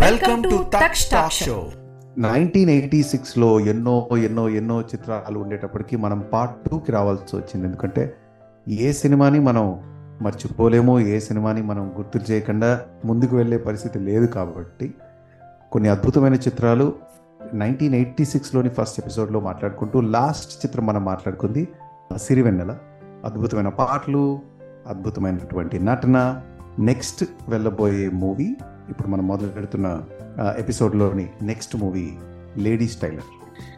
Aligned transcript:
Welcome 0.00 0.42
to 0.42 0.56
Taksh 0.74 1.10
talk 1.10 1.32
show 1.32 1.54
nineteen 2.18 2.70
eighty 2.70 3.02
సిక్స్లో 3.02 3.60
ఎన్నో 3.60 4.08
ఎన్నో 4.18 4.48
ఎన్నో 4.48 4.80
చిత్రాలు 4.80 5.38
ఉండేటప్పటికి 5.38 5.96
మనం 5.96 6.24
పార్ట్ 6.32 6.70
టూకి 6.70 6.92
రావాల్సి 6.92 7.36
వచ్చింది. 7.36 7.66
ఎందుకంటే 7.66 8.14
ఏ 8.66 8.92
సినిమాని 8.92 9.40
మనం 9.40 9.66
మర్చిపోలేము 10.22 11.00
ఏ 11.00 11.18
సినిమాని 11.18 11.62
మనం 11.62 11.94
గుర్తు 11.98 12.32
చేయకుండా 12.32 12.80
ముందుకు 13.04 13.36
వెళ్ళే 13.36 13.56
పరిస్థితి 13.56 13.98
లేదు 13.98 14.26
కాబట్టి 14.26 14.92
కొన్ని 15.72 15.88
అద్భుతమైన 15.88 16.34
చిత్రాలు 16.34 16.92
నైన్టీన్ 17.54 17.94
ఎయిటీ 17.94 18.24
సిక్స్లోని 18.24 18.68
ఫస్ట్ 18.68 19.00
ఎపిసోడ్లో 19.00 19.40
మాట్లాడుకుంటూ 19.40 20.00
లాస్ట్ 20.00 20.66
చిత్రం 20.66 20.86
మనం 20.86 21.04
మాట్లాడుకుంది 21.04 21.68
సిరివెన్నెల 22.16 22.76
అద్భుతమైన 23.24 23.68
పాటలు 23.68 24.24
అద్భుతమైనటువంటి 24.86 25.78
నటన 25.78 26.42
నెక్స్ట్ 26.78 27.24
వెళ్ళబోయే 27.48 28.08
మూవీ 28.08 28.56
ఇప్పుడు 28.90 29.08
మనం 29.08 29.28
మొదలు 29.28 29.48
పెడుతున్న 29.48 30.02
ఎపిసోడ్లోని 30.58 31.26
next 31.42 31.76
movie 31.76 32.08
ladies 32.56 32.96
tailor. 33.00 33.28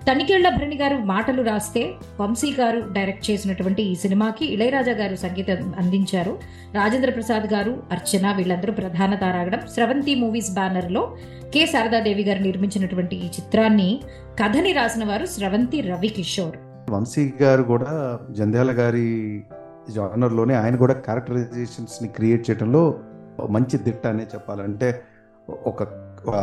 Tanikella 0.08 0.48
Bharani 0.48 0.76
garu 0.76 0.96
మాటలు 0.96 1.42
రాస్తే 1.42 1.94
వంశీ 2.20 2.50
గారు 2.60 2.80
డైరెక్ట్ 2.92 3.30
చేసినటువంటి 3.30 3.82
ఈ 3.82 3.94
సినిమాకి 3.94 4.44
ఇళయరాజా 4.44 4.92
గారు 4.92 5.16
సంగీతం 5.16 5.74
అందించారు. 5.78 6.38
రాజేంద్ర 6.74 7.10
ప్రసాద్ 7.10 7.46
గారు 7.52 7.82
అర్చన 7.92 8.32
వీళ్ళందరూ 8.32 8.72
ప్రధాన 8.72 9.14
తారాగడం 9.14 9.60
స్రవంతి 9.74 10.14
మూవీస్ 10.14 10.50
బ్యానర్లో 10.50 11.16
కె. 11.54 11.66
శారదాదేవి 11.66 12.22
గారు 12.22 12.42
నిర్మించినటువంటి 12.42 13.16
ఈ 13.16 13.26
చిత్రాన్ని 13.26 14.00
కథని 14.44 14.72
రాసిన 14.72 15.04
వారు 15.04 15.26
స్రవంతి 15.26 15.80
రవి 15.80 16.08
కిషోర్ 16.08 16.56
వంశీ 16.90 17.32
గారు 17.42 17.62
కూడా 17.62 18.18
జంధ్యాల 18.30 18.70
గారి 18.70 19.42
జానర్లోనే 19.90 20.54
ఆయన 20.54 20.76
కూడా 20.76 20.94
క్యారెక్టరైజేషన్స్ని 20.94 22.08
క్రియేట్ 22.08 22.50
చేయడంలో 22.50 22.98
మంచి 23.40 23.78
దిట్ట 23.78 24.06
అనే 24.06 24.26
చెప్పాలంటే 24.34 25.02
ఒక 25.50 25.82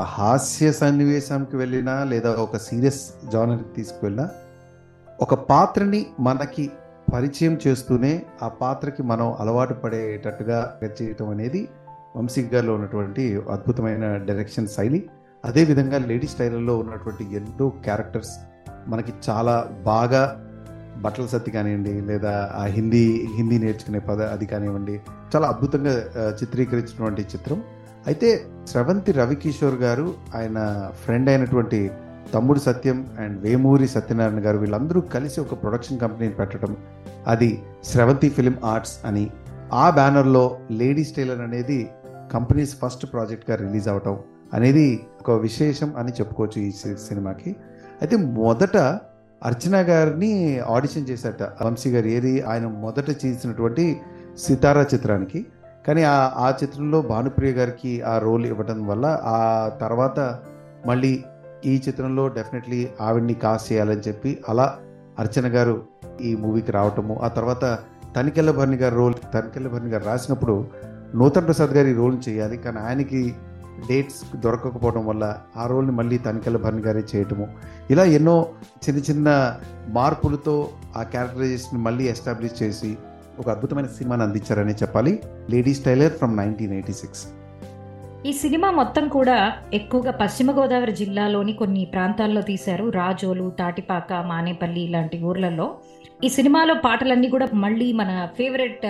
హాస్య 0.04 0.72
సన్నివేశానికి 0.72 1.58
వెళ్ళినా 1.58 2.04
లేదా 2.04 2.32
ఒక 2.32 2.58
సీరియస్ 2.58 3.14
జానర్కి 3.32 3.70
తీసుకువెళ్ళినా 3.76 4.30
ఒక 5.22 5.34
పాత్రని 5.34 6.06
మనకి 6.20 6.72
పరిచయం 7.14 7.60
చేస్తూనే 7.68 8.26
ఆ 8.44 8.48
పాత్రకి 8.48 9.04
మనం 9.04 9.36
అలవాటు 9.40 9.74
పడేటట్టుగా 9.74 10.80
చేయటం 11.02 11.30
అనేది 11.30 11.68
వంశీ 12.16 12.42
గారిలో 12.42 12.74
ఉన్నటువంటి 12.74 13.42
అద్భుతమైన 13.50 14.18
డైరెక్షన్ 14.18 14.68
శైలి. 14.68 15.10
అదేవిధంగా 15.46 15.98
లేడీస్ 15.98 16.36
టైలర్లో 16.36 16.78
ఉన్నటువంటి 16.78 17.36
ఎన్నో 17.36 17.70
క్యారెక్టర్స్ 17.70 18.40
మనకి 18.88 19.14
చాలా 19.30 19.70
బాగా 19.84 20.49
బట్టల 21.04 21.26
సత్తి 21.26 21.52
కానివ్వండి 21.52 21.94
లేదా 22.10 22.34
ఆ 22.56 22.64
హిందీ 22.76 23.04
హిందీ 23.38 23.58
నేర్చుకునే 23.58 24.00
పద 24.00 24.22
అది 24.36 24.46
కానివ్వండి 24.46 24.96
చాలా 25.36 25.48
అద్భుతంగా 25.48 25.94
చిత్రీకరించినటువంటి 26.42 27.22
చిత్రం. 27.22 27.60
అయితే 28.08 28.30
స్రవంతి 28.68 29.12
రవికిషోర్ 29.12 29.78
గారు 29.86 30.14
ఆయన 30.36 30.58
ఫ్రెండ్ 31.04 31.30
అయినటువంటి 31.30 31.80
తమ్ముడు 32.34 32.60
సత్యం 32.60 32.98
అండ్ 33.20 33.38
వేమూరి 33.42 33.88
సత్యనారాయణ 33.88 34.42
గారు 34.46 34.58
వీళ్ళందరూ 34.58 35.00
కలిసి 35.14 35.38
ఒక 35.42 35.54
ప్రొడక్షన్ 35.62 36.00
కంపెనీని 36.00 36.36
పెట్టడం. 36.36 36.78
అది 37.28 37.52
స్రవంతి 37.84 38.30
ఫిలిం 38.30 38.58
ఆర్ట్స్ 38.64 38.98
అని. 39.06 39.26
ఆ 39.74 39.86
బ్యానర్లో 39.90 40.44
లేడీస్ 40.72 41.16
టైలర్ 41.16 41.42
అనేది 41.48 41.80
కంపెనీస్ 42.34 42.74
ఫస్ట్ 42.82 43.06
ప్రాజెక్ట్గా 43.14 43.56
రిలీజ్ 43.58 43.88
అవటం 43.88 44.18
అనేది 44.54 44.88
ఒక 45.22 45.32
విశేషం 45.32 45.90
అని 45.98 46.12
చెప్పుకోవచ్చు 46.12 46.60
ఈ 46.62 46.72
సినిమాకి. 47.08 47.52
అయితే 48.02 48.16
మొదట 48.42 48.78
అర్చన 49.46 49.76
గారిని 49.76 50.60
ఆడిషన్ 50.60 51.10
చేశాట 51.10 51.44
వంశీ 51.44 51.92
గారు 51.92 52.08
ఏది 52.08 52.42
ఆయన 52.42 52.68
మొదట 52.68 53.10
చేసినటువంటి 53.26 54.02
సితారా 54.38 54.82
చిత్రానికి. 54.82 55.46
కానీ 55.88 56.04
ఆ 56.04 56.32
ఆ 56.36 56.54
చిత్రంలో 56.64 57.02
భానుప్రియ 57.02 57.52
గారికి 57.52 58.02
ఆ 58.02 58.18
రోల్ 58.18 58.46
ఇవ్వడం 58.46 58.88
వల్ల 58.88 59.20
ఆ 59.24 59.72
తర్వాత 59.82 60.40
మళ్ళీ 60.86 61.24
ఈ 61.66 61.82
చిత్రంలో 61.88 62.28
డెఫినెట్లీ 62.28 62.90
ఆవిడ్ని 63.02 63.34
కాస్ట్ 63.34 63.72
చేయాలని 63.72 64.02
చెప్పి 64.08 64.38
అలా 64.50 64.78
అర్చన 65.20 65.56
గారు 65.56 65.84
ఈ 66.22 66.36
మూవీకి 66.36 66.72
రావటము 66.72 67.20
ఆ 67.24 67.28
తర్వాత 67.28 67.80
తనికెళ్ళ 68.16 68.52
భరణి 68.52 68.76
గారి 68.76 68.96
రోల్ 68.96 69.14
తనికెళ్ళ 69.34 69.68
భరణి 69.68 69.90
గారు 69.90 70.04
రాసినప్పుడు 70.04 70.68
నూతన్ 71.16 71.46
ప్రసాద్ 71.46 71.70
గారి 71.70 71.94
రోల్ 71.94 72.18
చేయాలి. 72.30 72.58
కానీ 72.58 72.78
ఆయనకి 72.78 73.36
డేట్స్ 73.88 74.38
దొరకకపోవడం 74.38 75.06
వల్ల 75.06 75.38
ఆ 75.58 75.68
రోల్ని 75.68 75.92
మళ్ళీ 75.92 76.18
తనికెళ్ళ 76.18 76.58
భరణ్ 76.58 76.80
గారే 76.80 77.04
చేయటము. 77.16 77.48
ఇలా 77.90 78.04
ఎన్నో 78.04 78.50
చిన్న 78.90 79.00
చిన్న 79.00 79.60
మార్పులతో 79.88 80.70
ఆ 80.98 81.04
క్యారెక్టరైజేషన్ 81.04 81.80
మళ్ళీ 81.80 82.08
ఎస్టాబ్లిష్ 82.08 82.64
చేసి 82.64 82.98
ఒక 83.40 83.50
అద్భుతమైన 83.50 83.86
సినిమాని 83.86 84.24
అందించారని 84.24 84.74
చెప్పాలి. 84.74 85.24
Ladies 85.50 85.84
tailor 85.84 86.12
from 86.12 86.38
nineteen 86.38 86.74
eighty 86.74 86.94
six. 86.94 87.28
ఈ 88.26 88.34
సినిమా 88.34 88.72
మొత్తం 88.72 89.08
కూడా 89.08 89.54
ఎక్కువగా 89.74 90.12
పశ్చిమ 90.12 90.52
గోదావరి 90.52 90.92
జిల్లాలోని 90.92 91.54
కొన్ని 91.54 91.86
ప్రాంతాల్లో 91.86 92.42
తీశారు. 92.42 92.90
రాజోలు 92.90 93.50
తాటిపాక 93.60 94.14
మానేపల్లి 94.14 94.82
ఇలాంటి 94.82 95.24
ఊర్లలో. 95.24 95.76
ఈ 96.24 96.30
సినిమాలో 96.30 96.74
పాటలన్నీ 96.74 97.30
కూడా 97.30 97.48
మళ్ళీ 97.54 97.94
మన 97.94 98.28
ఫేవరెట్ 98.38 98.86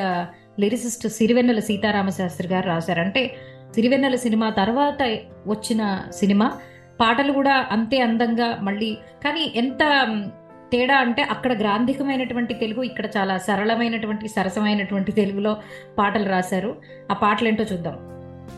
లిరిసిస్ట్ 0.62 1.08
సిరివెన్నెల 1.08 1.60
సీతారామశాస్త్రి 1.60 2.48
గారు 2.48 2.68
రాశారు. 2.68 3.02
అంటే 3.02 3.36
సిరివెన్నెల 3.76 4.16
సినిమా 4.16 4.50
తర్వాత 4.50 5.02
వచ్చిన 5.48 5.82
సినిమా. 6.12 6.48
పాటలు 7.02 7.32
కూడా 7.32 7.68
అంతే 7.72 7.98
అందంగా 8.02 8.60
మళ్ళీ 8.62 8.98
కానీ 9.26 9.54
ఎంత 9.56 9.84
తేడా 10.72 10.96
అంటే 10.98 11.22
అక్కడ 11.22 11.52
గ్రాంధికమైనటువంటి 11.60 12.54
తెలుగు 12.54 12.84
ఇక్కడ 12.84 13.06
చాలా 13.18 13.38
సరళమైనటువంటి 13.38 14.28
సరసమైనటువంటి 14.28 15.12
తెలుగులో 15.12 15.58
పాటలు 15.98 16.30
రాశారు. 16.30 16.76
ఆ 17.12 17.14
పాటలు 17.14 17.48
ఏంటో 17.48 17.64
చూద్దాం. 17.64 17.98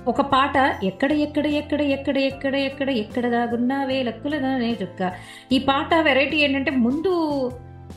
ఒక 0.08 0.22
పాట 0.22 0.58
ఎక్కడ 0.84 1.12
ఎక్కడ 1.12 1.46
ఎక్కడ 1.62 1.82
ఎక్కడ 1.82 2.18
ఎక్కడ 2.18 2.56
ఎక్కడ 2.56 2.90
ఎక్కడ 2.90 3.30
దాగున్నావే 3.30 4.04
లక్కులదానే 4.04 4.72
చుక్క. 4.82 5.12
ఈ 5.52 5.60
పాట 5.60 5.94
వెరైటీ 5.94 6.38
ఏంటంటే 6.38 6.72
ముందు 6.72 7.12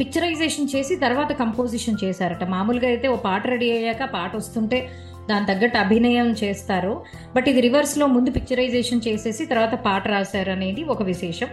పిక్చరైజేషన్ 0.01 0.69
చేసి 0.77 0.97
తర్వాత 0.97 1.33
కంపోజిషన్ 1.33 1.99
చేశారట. 2.05 2.45
మామూలుగా 2.45 2.89
అయితే 2.89 3.09
ఓ 3.09 3.17
పాట 3.17 3.47
రెడీ 3.47 3.73
అయ్యాక 3.73 4.05
పాట 4.13 4.37
వస్తుంటే 4.37 4.89
దాని 5.31 5.47
తగ్గట్టు 5.47 5.79
అభినయం 5.79 6.35
చేస్తారు. 6.45 7.03
బట్ 7.37 7.49
ఇది 7.49 7.61
రివర్స్లో 7.61 8.07
ముందు 8.07 8.31
పిక్చరైజేషన్ 8.31 9.01
చేసేసి 9.09 9.47
తర్వాత 9.47 9.75
పాట 9.75 10.09
రాశారు 10.09 10.51
అనేది 10.51 10.85
ఒక 10.85 11.03
విశేషం. 11.03 11.47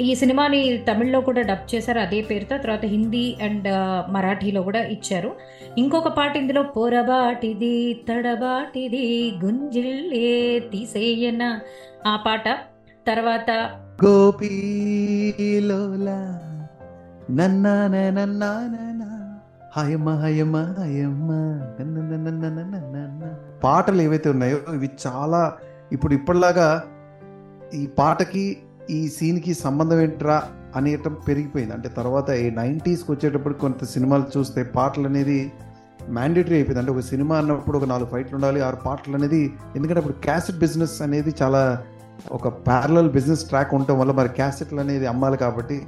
ఈ 0.00 0.14
సినిమాని 0.14 0.78
తమిళ్ళో 0.78 1.20
కూడా 1.20 1.42
డబ్ 1.42 1.74
చేశారు 1.74 1.98
అదే 1.98 2.20
పేరుతో 2.20 2.58
తర్వాత 2.58 2.84
హిందీ 2.84 3.36
అండ్ 3.42 3.68
మరాఠీలో 4.12 4.62
కూడా 4.62 4.84
ఇచ్చారు. 4.84 5.32
ఇంకొక 5.78 6.08
పాట 6.08 6.36
ఇందులో 6.36 6.62
పొరబాటిది 6.62 8.00
తడబాటిది 8.08 9.32
గుంజిల్లే 9.44 10.58
తీసేయన 10.58 11.58
ఆ 12.06 12.22
పాట. 12.26 12.42
తర్వాత 13.06 13.70
గోపీలోలా 14.04 16.40
నన్నా 17.30 17.86
నన్నా 17.86 18.93
హయమ 19.76 20.08
హయమ 20.10 20.56
హయమ 20.56 21.28
పాటలు 23.64 24.02
ఏవైతే 24.02 24.28
ఉన్నాయో 24.30 24.58
ఇవి 24.74 24.88
చాలా 25.06 25.40
ఇప్పుడు 25.92 26.12
ఇప్పటిలాగా 26.14 26.66
ఈ 27.74 27.86
పాటకి 27.98 28.44
ఈ 28.90 29.08
సీన్కి 29.08 29.54
సంబంధం 29.54 30.00
ఏంట్రా 30.00 30.36
అనేయటం 30.76 31.16
పెరిగిపోయింది. 31.28 31.74
అంటే 31.74 31.88
తర్వాత 31.88 32.30
ఈ 32.30 32.50
నైంటీస్కి 32.50 33.12
వచ్చేటప్పుడు 33.12 33.54
కొంత 33.54 33.84
సినిమాలు 33.84 34.38
చూస్తే 34.38 34.62
పాటలు 34.76 35.06
అనేది 35.06 35.52
మ్యాండేటరీ 36.08 36.54
అయిపోయింది. 36.54 36.80
అంటే 36.80 36.92
ఒక 36.92 37.00
సినిమా 37.00 37.38
అన్నప్పుడు 37.38 37.78
ఒక 37.78 37.84
నాలుగు 37.84 38.10
ఫైట్లు 38.10 38.34
ఉండాలి 38.34 38.60
ఆరు 38.60 38.76
పాటలు 38.86 39.16
అనేది 39.16 39.42
ఎందుకంటే 39.76 40.00
అప్పుడు 40.00 40.18
క్యాసెట్ 40.24 40.58
బిజినెస్ 40.58 41.02
అనేది 41.02 41.34
చాలా 41.42 41.82
ఒక 42.30 42.48
ప్యారలల్ 42.48 43.10
బిజినెస్ 43.10 43.44
ట్రాక్ 43.44 43.74
ఉండటం 43.74 43.98
వల్ల 43.98 44.12
మరి 44.12 44.28
క్యాసెట్లు 44.28 44.80
అనేది 44.80 45.06
అమ్మాలి 45.06 45.36
కాబట్టి 45.36 45.78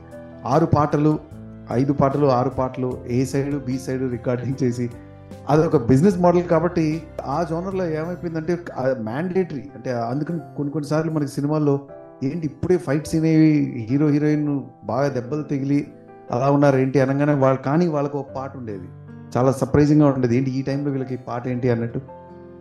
ఆరు 0.46 0.66
పాటలు 0.66 1.35
ఐదు 1.72 1.92
పాటలు 1.92 2.26
ఆరు 2.26 2.50
పాటలు 2.50 3.04
A 3.06 3.24
side 3.24 3.64
B 3.64 3.78
side 3.78 4.10
recording 4.10 4.62
చేసి 4.62 4.90
అది 5.50 5.66
ఒక 5.66 5.76
బిజినెస్ 5.76 6.18
మోడల్ 6.18 6.42
కాబట్టి 6.42 7.02
ఆ 7.26 7.46
జోనర్లో 7.50 7.86
ఏమైపోయిందంటే 7.86 8.58
మ్యాండేటరీ 8.98 9.64
అంటే 9.74 9.92
అందుకని 9.92 10.38
కొన్ని 10.56 10.72
కొన్నిసార్లు 10.72 11.12
మనకి 11.12 11.30
సినిమాల్లో 11.30 11.80
ఏంటి 12.24 12.46
ఇప్పుడే 12.46 12.78
ఫైట్ 12.78 13.08
సీన్ 13.08 13.24
అయ్యి 13.24 13.86
హీరో 13.90 14.08
హీరోయిన్ 14.08 14.62
బాగా 14.84 15.08
దెబ్బలు 15.08 15.42
తగిలి 15.42 15.92
అలా 16.30 16.50
ఉన్నారు 16.50 16.76
ఏంటి 16.76 17.00
అనగానే 17.00 17.34
వాళ్ళు 17.34 17.62
కానీ 17.62 17.86
వాళ్ళకు 17.86 18.18
ఒక 18.18 18.26
పాట 18.36 18.56
ఉండేది. 18.56 18.88
చాలా 19.38 19.52
సర్ప్రైజింగ్గా 19.52 20.08
ఉండేది. 20.08 20.36
ఏంటి 20.36 20.50
ఈ 20.50 20.62
టైంలో 20.62 20.90
వీళ్ళకి 20.90 21.16
పాట 21.16 21.48
ఏంటి 21.48 21.70
అన్నట్టు. 21.70 22.00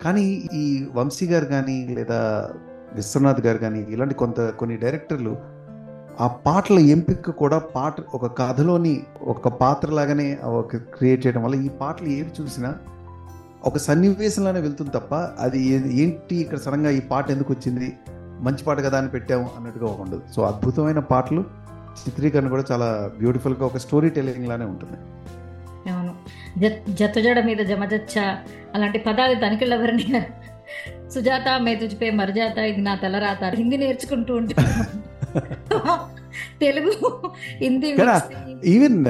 కానీ 0.04 0.24
ఈ 0.54 0.88
వంశీ 0.94 1.26
గారు 1.26 1.46
కానీ 1.46 1.88
లేదా 1.92 2.50
విశ్వనాథ్ 2.94 3.42
గారు 3.42 3.58
కానీ 3.58 3.86
ఇలాంటి 3.90 4.16
కొంత 4.16 4.50
కొన్ని 4.50 4.78
డైరెక్టర్లు 4.78 5.36
ఆ 6.20 6.28
పాటల 6.28 6.80
ఎంపిక 6.80 7.30
కూడా 7.30 7.60
పాట 7.60 7.94
ఒక 8.14 8.38
కథలోని 8.38 9.04
ఒక 9.22 9.48
పాత్ర 9.48 9.92
లాగానే 9.92 10.38
ఒక 10.44 10.78
క్రియేట్ 10.78 11.28
చేయడం 11.28 11.44
వల్ల 11.44 11.56
ఈ 11.56 11.70
పాటలు 11.70 12.08
ఏవి 12.08 12.32
చూసినా 12.42 12.76
ఒక 13.66 13.78
సన్నివేశంలోనే 13.78 14.60
వెళ్తుంది 14.60 14.92
తప్ప 14.92 15.16
అది 15.16 15.60
ఏంటి 16.02 16.36
ఇక్కడ 16.36 16.58
సడన్గా 16.58 16.90
ఈ 16.90 17.00
పాట 17.00 17.32
ఎందుకు 17.32 17.54
వచ్చింది 17.54 17.98
మంచి 18.40 18.64
పాట 18.64 18.80
కదా 18.80 18.98
అని 18.98 19.08
పెట్టాము 19.08 19.50
అన్నట్టుగా 19.58 19.86
ఉండదు. 19.86 20.22
సో 20.36 20.44
అద్భుతమైన 20.44 21.00
పాటలు 21.00 21.42
చిత్రీకరణ 22.08 22.48
కూడా 22.48 22.64
చాలా 22.72 23.12
బ్యూటిఫుల్గా 23.18 23.66
ఒక 23.66 23.78
స్టోరీ 23.78 24.10
టెలింగ్ 24.10 24.48
లానే 24.48 24.66
ఉంటుంది. 24.66 24.98
అవును. 25.92 26.16
జ- 26.60 26.94
జత్తుజడ 26.94 27.44
మీద 27.46 27.58
జమజచ్చ 27.58 28.20
అలాంటి 28.76 29.00
పదాలు 29.00 29.36
తనికెళ్ళెవరిని 29.36 30.22
సుజాత 31.12 31.62
మెతుచిపే 31.62 32.10
మరజాత 32.10 32.58
ఇది 32.58 32.82
నా 32.82 32.96
తలరాత 32.96 33.44
హిందీ 33.44 33.78
నేర్చుకుంటూ 33.78 34.36
ఉంటాను 34.36 35.15
తెలుగు 36.62 37.12
హిందీ. 37.58 37.92
ఈవెన్ 38.66 39.08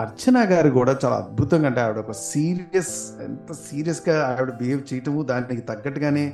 అర్చన 0.00 0.36
గారు 0.44 0.70
కూడా 0.70 0.98
చాలా 1.04 1.16
అద్భుతంగా 1.16 1.66
అంటే 1.66 1.80
ఆవిడ 1.80 1.98
ఒక 1.98 2.12
సీరియస్ 2.12 3.22
ఎంత 3.24 3.52
సీరియస్గా 3.52 4.28
ఆవిడ 4.28 4.50
బిహేవ్ 4.50 4.82
చేయటము 4.92 5.22
దానికి 5.22 5.62
తగ్గట్టుగానే 5.62 6.32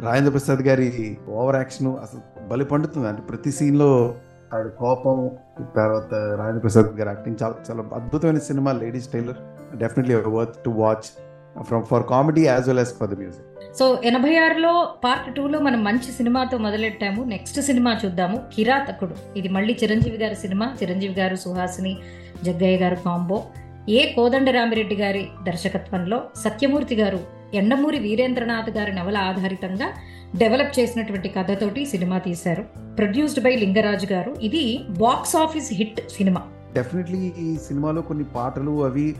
రాజేంద్ర 0.00 0.30
ప్రసాద్ 0.30 0.62
గారి 0.62 1.18
ఓవర్ 1.28 1.56
యాక్షన్ 1.56 1.86
అసలు 1.86 2.20
బలి 2.48 2.64
పండుతుంది. 2.64 3.08
అంటే 3.08 3.22
ప్రతి 3.22 3.52
సీన్లో 3.52 4.14
ఆవిడ 4.54 4.66
కోపం 4.66 5.30
తర్వాత 5.76 6.14
రాజేంద్ర 6.14 6.58
ప్రసాద్ 6.58 6.86
గారి 6.86 7.08
యాక్టింగ్ 7.08 7.36
చాలా 7.42 7.54
చాలా 7.70 7.82
అద్భుతమైన 7.94 8.38
cinema 8.38 8.72
ladies 8.72 9.08
tailor 9.08 9.36
definitely 9.76 10.14
worth 10.14 10.56
to 10.64 10.70
watch 10.70 11.08
from 11.62 11.84
for 11.84 12.02
comedy 12.02 12.42
as 12.44 12.66
well 12.66 12.78
as 12.78 12.88
for 12.88 13.08
the 13.08 13.14
music 13.14 13.76
so 13.78 13.98
ఎనభై 14.04 14.36
ఆరులో 14.36 14.94
పార్ట్ 15.04 15.34
టూలో 15.34 15.58
మనం 15.58 15.84
మంచి 15.84 16.12
సినిమాతో 16.12 16.58
మొదలెట్టాము. 16.58 17.24
నెక్స్ట్ 17.24 17.60
సినిమా 17.60 18.00
చూద్దాము. 18.04 18.42
కిరాతకుడు 18.54 19.14
ఇది 19.36 19.48
మళ్ళీ 19.48 19.76
చిరంజీవి 19.82 20.16
గారి 20.16 20.34
సినిమా. 20.34 20.76
చిరంజీవి 20.82 21.14
గారు 21.14 21.36
సుహాసిని 21.36 21.96
జగ్గయ్య 22.44 22.76
గారు 22.76 22.94
కాంబో. 22.94 23.44
ఏ 23.88 24.12
కోదండరామిరెడ్డి 24.12 24.96
గారి 24.96 25.28
దర్శకత్వంలో 25.46 26.22
సత్యమూర్తి 26.36 26.96
గారు 26.96 27.20
ఎండమూరి 27.54 27.98
వీరేంద్రనాథ్ 27.98 28.70
గారి 28.70 28.94
నవల 28.94 29.18
ఆధారితంగా 29.18 29.88
డెవలప్ 30.36 30.78
చేసినటువంటి 30.78 31.28
కథతోటి 31.28 31.86
సినిమా 31.86 32.18
తీశారు. 32.18 32.62
Produced 32.98 33.44
by 33.44 33.56
Lingaraju 33.56 34.06
garu. 34.12 34.36
ఇది 34.42 34.80
box 34.88 35.36
office 35.36 35.72
hit 35.72 36.10
cinema. 36.10 36.42
Definitely 36.74 37.32
ఈ 37.38 37.56
సినిమాలో 37.56 38.02
కొన్ని 38.02 38.24
పాటలు 38.24 38.84
అవి 38.84 39.14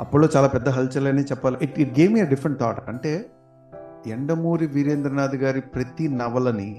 అప్పట్లో 0.00 0.28
చాలా 0.36 0.48
పెద్ద 0.48 0.68
హల్చల్ 0.68 1.06
అని 1.06 1.22
చెప్పాలి. 1.22 1.56
It 1.62 1.80
it 1.80 2.00
game 2.00 2.18
a 2.18 2.24
different 2.26 2.60
thought 2.60 2.80
అంటే 2.88 3.12
ఎండమూరి 4.06 4.66
వీరేంద్రనాథ్ 4.66 5.36
గారి 5.36 5.60
ప్రతి 5.60 6.08
నవలని 6.08 6.70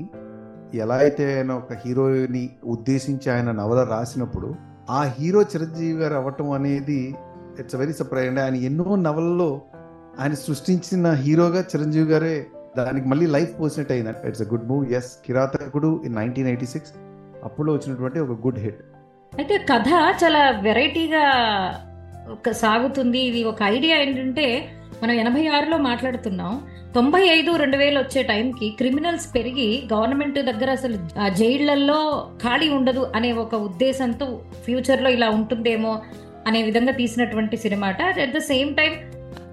ఎలా 0.73 0.95
అయితే 0.95 1.37
ఆయన 1.37 1.51
ఒక 1.51 1.73
హీరోని 1.73 2.49
ఉద్దేశించి 2.63 3.31
ఆయన 3.31 3.51
నవల 3.51 3.83
రాసినప్పుడు 3.83 4.49
ఆ 4.89 5.03
హీరో 5.03 5.41
చిరంజీవి 5.41 5.95
గారు 5.99 6.13
అవ్వటం 6.13 6.51
అనేది 6.51 6.99
ఇట్స్ 7.59 7.75
వెరీ 7.75 7.93
సర్ప్రైజ్ 7.93 8.27
అండి 8.27 8.41
ఆయన 8.41 8.55
ఎన్నో 8.55 8.95
నవలలో 8.95 9.61
ఆయన 10.19 10.33
సృష్టించిన 10.33 11.11
హీరోగా 11.11 11.61
చిరంజీవి 11.61 12.05
గారే 12.05 12.35
దానికి 12.77 13.07
మళ్ళీ 13.07 13.25
లైఫ్ 13.25 13.59
పోసినట్టు 13.59 13.93
అయింది. 13.93 14.13
It's 14.27 14.41
a 14.41 14.45
good 14.45 14.67
move 14.67 14.93
as 14.93 15.11
Kirathakudu 15.25 16.01
in 16.05 16.15
nineteen 16.15 16.47
eighty 16.47 16.65
six 16.65 16.93
అప్పుడు 17.43 17.71
వచ్చినటువంటి 17.71 18.19
ఒక 18.19 18.39
గుడ్ 18.45 18.59
హిట్ 18.59 18.81
అయితే 19.39 19.57
కథ 19.57 19.89
చాలా 20.23 20.43
వెరైటీగా 20.61 21.23
ఒక 22.31 22.51
సాగుతుంది. 22.51 23.19
ఇది 23.19 23.43
ఒక 23.43 23.63
ఐడియా 23.63 23.97
ఏంటంటే 23.97 24.67
మనం 25.03 25.11
ఎనభై 25.11 25.47
ఆరులో 25.47 25.77
మాట్లాడుతున్నాం. 25.77 26.61
తొంభై 26.95 27.27
ఐదు 27.27 27.55
రెండు 27.55 27.77
వేలు 27.77 27.99
వచ్చే 27.99 28.23
టైంకి 28.23 28.69
క్రిమినల్స్ 28.69 29.35
పెరిగి 29.35 29.87
గవర్నమెంట్ 29.93 30.39
దగ్గర 30.39 30.69
అసలు 30.69 30.97
జైళ్ళలో 31.29 32.29
ఖాళీ 32.43 32.69
ఉండదు 32.69 33.11
అనే 33.15 33.31
ఒక 33.31 33.55
ఉద్దేశంతో 33.55 34.41
ఫ్యూచర్లో 34.65 35.09
ఇలా 35.09 35.29
ఉంటుందేమో 35.29 36.01
అనే 36.47 36.63
విధంగా 36.63 36.91
తీసినటువంటి 36.91 37.57
సినిమాట 37.57 38.01
at. 38.01 38.33
The 38.33 38.37
same 38.37 38.75
time 38.75 38.93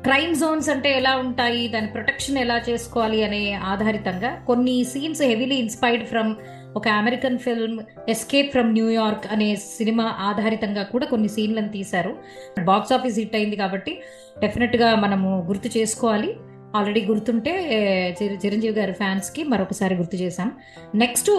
crime 0.03 0.35
zones 0.35 0.69
అంటే 0.71 0.97
ఎలా 0.97 1.17
ఉంటాయి? 1.17 1.69
దాని 1.69 1.87
ప్రొటెక్షన్ 1.87 2.39
ఎలా 2.39 2.63
చేసుకోవాలి 2.69 3.25
అనే 3.25 3.53
ఆధారితంగా 3.53 4.31
కొన్ని 4.47 4.85
సీన్స్ 4.85 5.23
హెవీలీ 5.23 5.55
ఇన్స్పైర్డ్ 5.55 6.07
ఫ్రమ్ 6.07 6.35
ఒక 6.77 6.89
American 6.89 7.39
film 7.39 7.81
escape 8.09 8.51
from 8.51 8.73
New York 8.73 9.27
అనే 9.33 9.57
సినిమా 9.57 10.05
ఆధారితంగా 10.19 10.83
కూడా 10.83 11.07
కొన్ని 11.07 11.29
సీన్లను 11.29 11.69
తీశారు. 11.69 12.17
బాక్స్ 12.65 12.93
ఆఫీస్ 12.93 13.19
హిట్ 13.19 13.37
అయింది 13.37 13.57
కాబట్టి 13.57 14.03
డెఫినెట్గా 14.39 14.95
మనము 14.95 15.45
గుర్తు 15.49 15.79
చేసుకోవాలి. 15.79 16.37
ఆల్రెడీ 16.77 17.05
గుర్తుంటే 17.07 17.53
చిరంజీవి 18.45 18.75
గారి 18.75 18.93
ఫ్యాన్స్కి 18.93 19.45
మరొకసారి 19.45 19.95
గుర్తు 19.95 20.17
చేశాం. 20.17 20.53
నెక్స్ట్ 20.95 21.31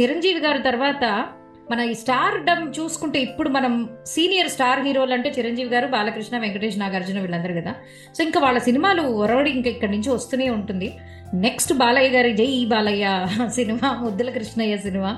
చిరంజీవి 0.00 0.40
గారి 0.40 0.62
తర్వాత 0.62 1.26
మన 1.70 1.80
ఈ 1.80 1.94
స్టార్ 1.94 2.36
డమ్ 2.44 2.72
చూసుకుంటే 2.80 3.18
ఇప్పుడు 3.18 3.48
మనం 3.48 3.88
సీనియర్ 4.06 4.48
స్టార్ 4.48 4.80
హీరోలు 4.80 5.12
అంటే 5.12 5.28
చిరంజీవి 5.38 5.70
గారు 5.70 5.86
బాలకృష్ణ 5.86 6.38
వెంకటేష్ 6.38 6.78
నాగార్జున 6.78 7.20
వీళ్ళందరూ 7.20 7.54
కదా. 7.60 7.72
సో 8.16 8.24
ఇంకా 8.24 8.40
వాళ్ళ 8.40 8.58
సినిమాలు 8.58 9.02
ఒరవడి 9.02 9.50
ఇంకా 9.50 9.70
ఇక్కడి 9.70 9.92
నుంచి 9.92 10.10
వస్తూనే 10.10 10.50
ఉంటుంది. 10.50 10.88
నెక్స్ట్ 11.34 11.72
బాలయ్య 11.72 12.08
గారి 12.08 12.32
జై 12.36 12.64
బాలయ్య 12.64 13.26
సినిమా 13.54 13.90
ముద్దుల 14.02 14.30
కృష్ణయ్య 14.30 14.76
సినిమా. 14.76 15.12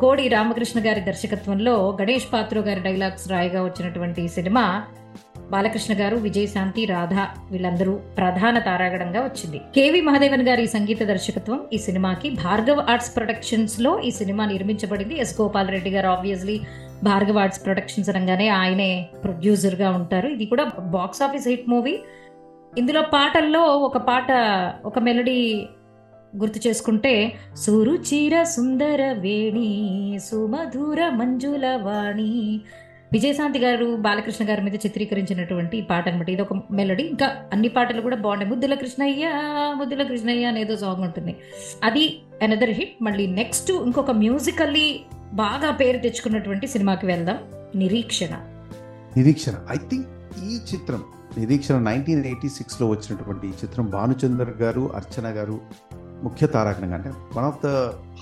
కోడి 0.00 0.28
రామకృష్ణ 0.28 0.78
గారి 0.86 1.00
దర్శకత్వంలో 1.00 1.98
గణేష్ 2.00 2.28
పాత్రో 2.32 2.60
గారి 2.60 2.80
డైలాగ్స్ 2.80 3.30
రాయిగా 3.30 3.64
వచ్చినటువంటి 3.64 4.28
సినిమా 4.28 4.84
బాలకృష్ణ 5.52 5.92
గారు 6.00 6.16
విజయశాంతి 6.26 6.82
రాధ 6.92 7.14
వీళ్ళందరూ 7.52 7.94
ప్రధాన 8.18 8.56
తారాగణంగా 8.68 9.20
వచ్చింది. 9.26 9.58
కేవి 9.76 10.00
మహాదేవన్ 10.08 10.44
గారి 10.48 10.64
సంగీత 10.76 11.02
దర్శకత్వం 11.12 11.60
ఈ 11.72 11.78
సినిమాకి 11.86 12.30
భార్గవ్ 12.44 12.80
ఆర్ట్స్ 12.92 13.12
ప్రొడక్షన్స్లో 13.16 13.92
ఈ 14.08 14.12
సినిమా 14.20 14.46
నిర్మించబడింది. 14.52 15.16
ఎస్ 15.24 15.34
గోపాల్ 15.40 15.72
రెడ్డి 15.74 15.92
గారు 15.96 16.10
ఆబ్వియస్లీ 16.14 16.56
భార్గవ్ 17.08 17.38
ఆర్ట్స్ 17.42 17.62
ప్రొడక్షన్స్ 17.66 18.10
అనగానే 18.12 18.48
ఆయనే 18.60 18.90
ప్రొడ్యూసర్గా 19.24 19.90
ఉంటారు. 20.00 20.28
ఇది 20.36 20.46
కూడా 20.52 20.64
బాక్స్ 20.96 21.22
ఆఫీస్ 21.28 21.48
హిట్ 21.52 21.70
మూవీ 21.74 21.94
ఇందులో 22.80 23.00
పాటల్లో 23.14 23.62
ఒక 23.86 23.98
పాట 24.08 24.30
ఒక 24.90 24.98
మెలడీ 24.98 25.38
గుర్తు 26.42 26.60
చేసుకుంటే 26.66 27.12
సురుచిర 27.62 28.34
సుందర 28.54 29.00
వేణి 29.24 29.70
సుమధుర 30.26 31.00
మంజుల 31.18 31.66
వాణి 31.82 32.30
విజయశాంతి 33.12 33.58
గారు 33.58 33.96
బాలకృష్ణ 33.96 34.50
గారి 34.50 34.62
మీద 34.62 34.74
చిత్రీకరించినటువంటి 34.74 35.78
ఈ 35.78 35.80
పాట 35.80 36.08
అనమాట 36.08 36.30
ఇది 36.30 36.42
ఒక 36.42 36.48
మెలడీ 36.70 37.02
ఇంకా 37.02 37.26
అన్ని 37.52 37.68
పాటలు 37.68 38.00
కూడా 38.00 38.16
బాగున్నాయి. 38.16 38.50
ముద్దుల 38.50 38.74
కృష్ణయ్య 38.74 39.32
ముద్దుల 39.78 40.02
కృష్ణయ్య 40.02 40.44
అనేదో 40.44 40.76
సాంగ్ 40.76 41.04
ఉంటుంది. 41.04 41.36
అది 41.82 42.22
అనదర్ 42.42 42.70
హిట్ 42.70 43.02
మళ్ళీ 43.02 43.26
నెక్స్ట్ 43.26 43.70
ఇంకొక 43.70 44.10
మ్యూజికల్లీ 44.10 45.00
బాగా 45.32 45.70
పేరు 45.70 45.98
తెచ్చుకున్నటువంటి 45.98 46.66
సినిమాకి 46.66 47.06
వెళ్దాం. 47.06 47.38
నిరీక్షణ. 47.74 48.40
నిరీక్షణ. 49.16 49.52
ఐ 49.70 49.76
థింక్ 49.76 50.06
ఈ 50.44 50.58
చిత్రం 50.74 51.04
నిరీక్షణ 51.38 51.78
నైన్టీన్ 51.78 52.24
ఎయిటీ 52.24 52.48
సిక్స్లో 52.48 52.88
వచ్చినటువంటి 52.88 53.46
ఈ 53.46 53.50
చిత్రం 53.50 53.90
భానుచందర్ 53.90 54.50
గారు 54.50 54.90
అర్చన 54.94 55.28
గారు 55.28 55.60
ముఖ్య 56.22 56.46
తారాగణంగా 56.46 56.94
అంటే 56.94 57.08
one 57.08 57.44
of 57.44 57.58
the 57.64 57.66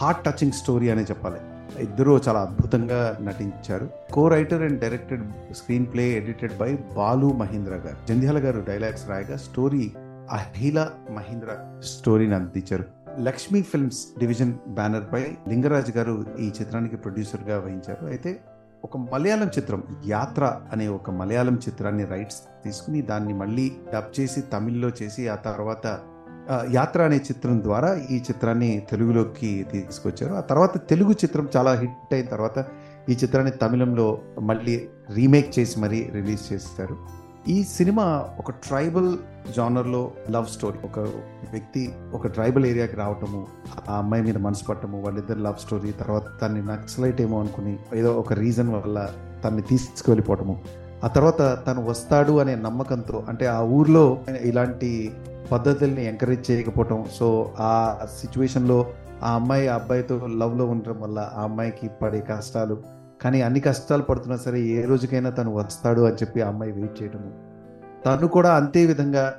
heart 0.03 0.25
touching 0.25 0.53
story 0.53 0.89
అనే 0.89 1.03
చెప్పాలి. 1.03 1.50
ఇద్దరు 1.79 2.21
చాలా 2.29 2.41
అద్భుతంగా 2.41 3.19
నటించారు. 3.23 3.91
Co 4.13 4.29
writer 4.29 4.63
and 4.63 4.81
directed 4.81 5.55
screenplay 5.87 6.11
edited 6.11 6.59
by 6.59 6.79
Balu 6.97 7.33
Mahendra 7.33 7.73
garu. 7.73 8.07
Jandhyala 8.09 8.39
garu 8.39 8.65
dialogues 8.69 9.09
రాయగా 9.09 9.37
story 9.37 9.93
అహిల 10.31 10.91
Mahendra 11.11 11.81
స్టోరీని 11.85 12.35
అందించారు. 12.35 12.85
లక్ష్మీ 13.19 13.63
ఫిల్మ్స్ 13.63 14.07
డివిజన్ 14.19 14.53
బ్యానర్ 14.69 15.13
పై 15.13 15.37
లింగరాజ్ 15.49 15.97
గారు 15.97 16.25
ఈ 16.39 16.53
చిత్రానికి 16.61 16.97
ప్రొడ్యూసర్గా 16.97 17.59
వహించారు. 17.59 18.07
అయితే 18.07 18.41
ఒక 18.85 18.97
మలయాళం 18.97 19.47
చిత్రం 19.47 19.83
యాత్ర 20.07 20.61
అనే 20.73 20.89
ఒక 20.89 21.11
మలయాళం 21.11 21.55
చిత్రాన్ని 21.55 22.05
రైట్స్ 22.05 22.65
తీసుకుని 22.65 23.03
దాన్ని 23.03 23.35
మళ్ళీ 23.35 23.73
డబ్ 23.95 24.21
చేసి 24.21 24.41
తమిళ్ళో 24.41 24.91
చేసి 25.03 25.29
ఆ 25.29 25.35
తర్వాత 25.35 25.99
యాత్ర 26.71 27.03
అనే 27.03 27.17
చిత్రం 27.17 27.63
ద్వారా 27.63 28.01
ఈ 28.11 28.17
చిత్రాన్ని 28.17 28.87
తెలుగులోకి 28.91 29.67
తీసుకొచ్చారు. 29.73 30.35
ఆ 30.35 30.41
తర్వాత 30.41 30.89
తెలుగు 30.89 31.13
చిత్రం 31.13 31.49
చాలా 31.57 31.73
హిట్ 31.73 32.15
అయిన 32.15 32.27
తర్వాత 32.27 32.67
ఈ 33.09 33.13
చిత్రాన్ని 33.13 33.53
తమిళంలో 33.53 34.19
మళ్ళీ 34.41 34.89
రీమేక్ 35.11 35.59
చేసి 35.59 35.81
మరీ 35.81 36.11
రిలీజ్ 36.15 36.53
చేస్తారు. 36.53 36.97
ఈ 37.49 37.63
సినిమా 37.63 38.29
ఒక 38.39 38.51
ట్రైబల్ 38.51 39.19
జానర్లో 39.57 40.13
లవ్ 40.31 40.47
స్టోరీ. 40.47 40.79
ఒక 40.85 40.99
వ్యక్తి 41.53 41.95
ఒక 42.15 42.27
ట్రైబల్ 42.27 42.67
ఏరియాకి 42.67 42.97
రావటము 42.97 43.47
ఆ 43.89 43.99
అమ్మాయి 43.99 44.23
మీద 44.23 44.37
మనసు 44.37 44.65
పట్టము 44.65 45.03
వాళ్ళిద్దరు 45.03 45.39
లవ్ 45.39 45.57
స్టోరీ 45.57 45.93
తర్వాత 45.93 46.23
తన్ని 46.43 46.63
నక్సలైట్ 46.67 47.21
ఏమో 47.21 47.41
అనుకుని 47.41 47.79
ఏదో 47.95 48.13
ఒక 48.13 48.33
రీజన్ 48.33 48.69
వల్ల 48.69 49.09
తన్ని 49.45 49.63
తీసుకువెళ్ళిపోవటము. 49.63 50.61
ఆ 51.05 51.09
తర్వాత 51.09 51.63
తను 51.67 51.87
వస్తాడు 51.87 52.41
అనే 52.41 52.55
నమ్మకంతో 52.55 53.25
అంటే 53.29 53.47
ఆ 53.47 53.61
ఊర్లో 53.61 54.19
ఇలాంటి 54.41 55.13
పద్ధతుల్ని 55.53 56.07
ఎంకరేజ్ 56.07 56.51
చేయకపోవటం. 56.51 57.05
సో 57.13 57.53
ఆ 57.61 57.99
సిచ్యువేషన్లో 58.21 58.87
ఆ 59.23 59.35
అమ్మాయి 59.35 59.69
ఆ 59.69 59.75
అబ్బాయితో 59.75 60.27
లవ్లో 60.27 60.67
ఉండటం 60.67 61.01
వల్ల 61.01 61.31
ఆ 61.35 61.43
అమ్మాయికి 61.43 61.91
పడే 62.03 62.21
కష్టాలు. 62.21 62.83
కానీ 63.23 63.43
అన్ని 63.43 63.61
కష్టాలు 63.61 64.03
పడుతున్నా 64.03 64.37
సరే 64.37 64.61
ఏ 64.61 64.85
రోజుకైనా 64.85 65.31
తను 65.31 65.55
వస్తాడు 65.55 66.01
అని 66.01 66.15
చెప్పి 66.15 66.41
ఆ 66.41 66.49
అమ్మాయి 66.49 66.73
వెయిట్ 66.73 67.03
చేయటము. 67.03 67.31
తను 68.07 68.29
కూడా 68.29 68.55
అంతే 68.55 68.87
విధంగా 68.87 69.35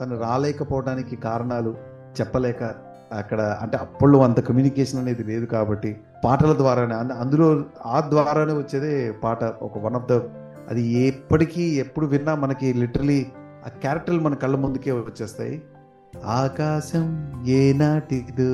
తను 0.00 0.20
రాలేకపోవడానికి 0.20 1.16
కారణాలు 1.16 1.74
చెప్పలేక 2.20 2.62
అక్కడ 3.12 3.58
అంటే 3.60 3.76
అప్పట్లో 3.76 4.22
అంత 4.22 4.40
కమ్యూనికేషన్ 4.40 5.00
అనేది 5.00 5.24
లేదు 5.24 5.46
కాబట్టి 5.46 5.96
పాటల 6.24 6.52
ద్వారానే. 6.56 6.94
అందులో 6.94 7.64
ఆ 7.86 8.00
ద్వారానే 8.00 8.52
వచ్చేదే 8.52 9.12
పాట. 9.24 9.44
ఒక 9.44 9.78
వన్ 9.78 9.94
ఆఫ్ 9.94 10.06
ద 10.06 10.12
అది 10.70 10.82
ఎప్పటికీ 10.82 11.62
ఎప్పుడు 11.62 12.06
విన్నా 12.06 12.34
మనకి 12.34 12.72
లిటరలీ 12.72 13.26
ఆ 13.66 13.68
క్యారెక్టర్లు 13.68 14.20
మన 14.20 14.34
కళ్ళ 14.34 14.56
ముందుకే 14.56 14.92
వచ్చేస్తాయి. 14.92 15.62
ఆకాశం 16.24 17.32
ఏ 17.48 17.72
నాటిదో 17.72 18.52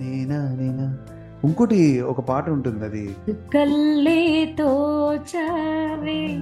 నేనా 0.00 0.56
నేనా. 0.60 0.98
ఇంకోటి 1.44 2.00
ఒక 2.00 2.20
పాట 2.20 2.50
ఉంటుంది 2.50 2.84
అది. 2.84 3.16
కల్లే 3.54 4.54
తోచావే 4.58 6.38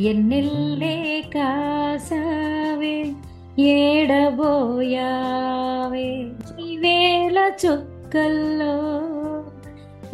ఎన్నెల్లే 0.00 1.30
కాసావే 1.34 3.14
ఏడబోయావే. 3.58 6.30
ఈ 6.66 6.76
వేళ 6.76 7.50
చుక్కల్లో 7.64 8.74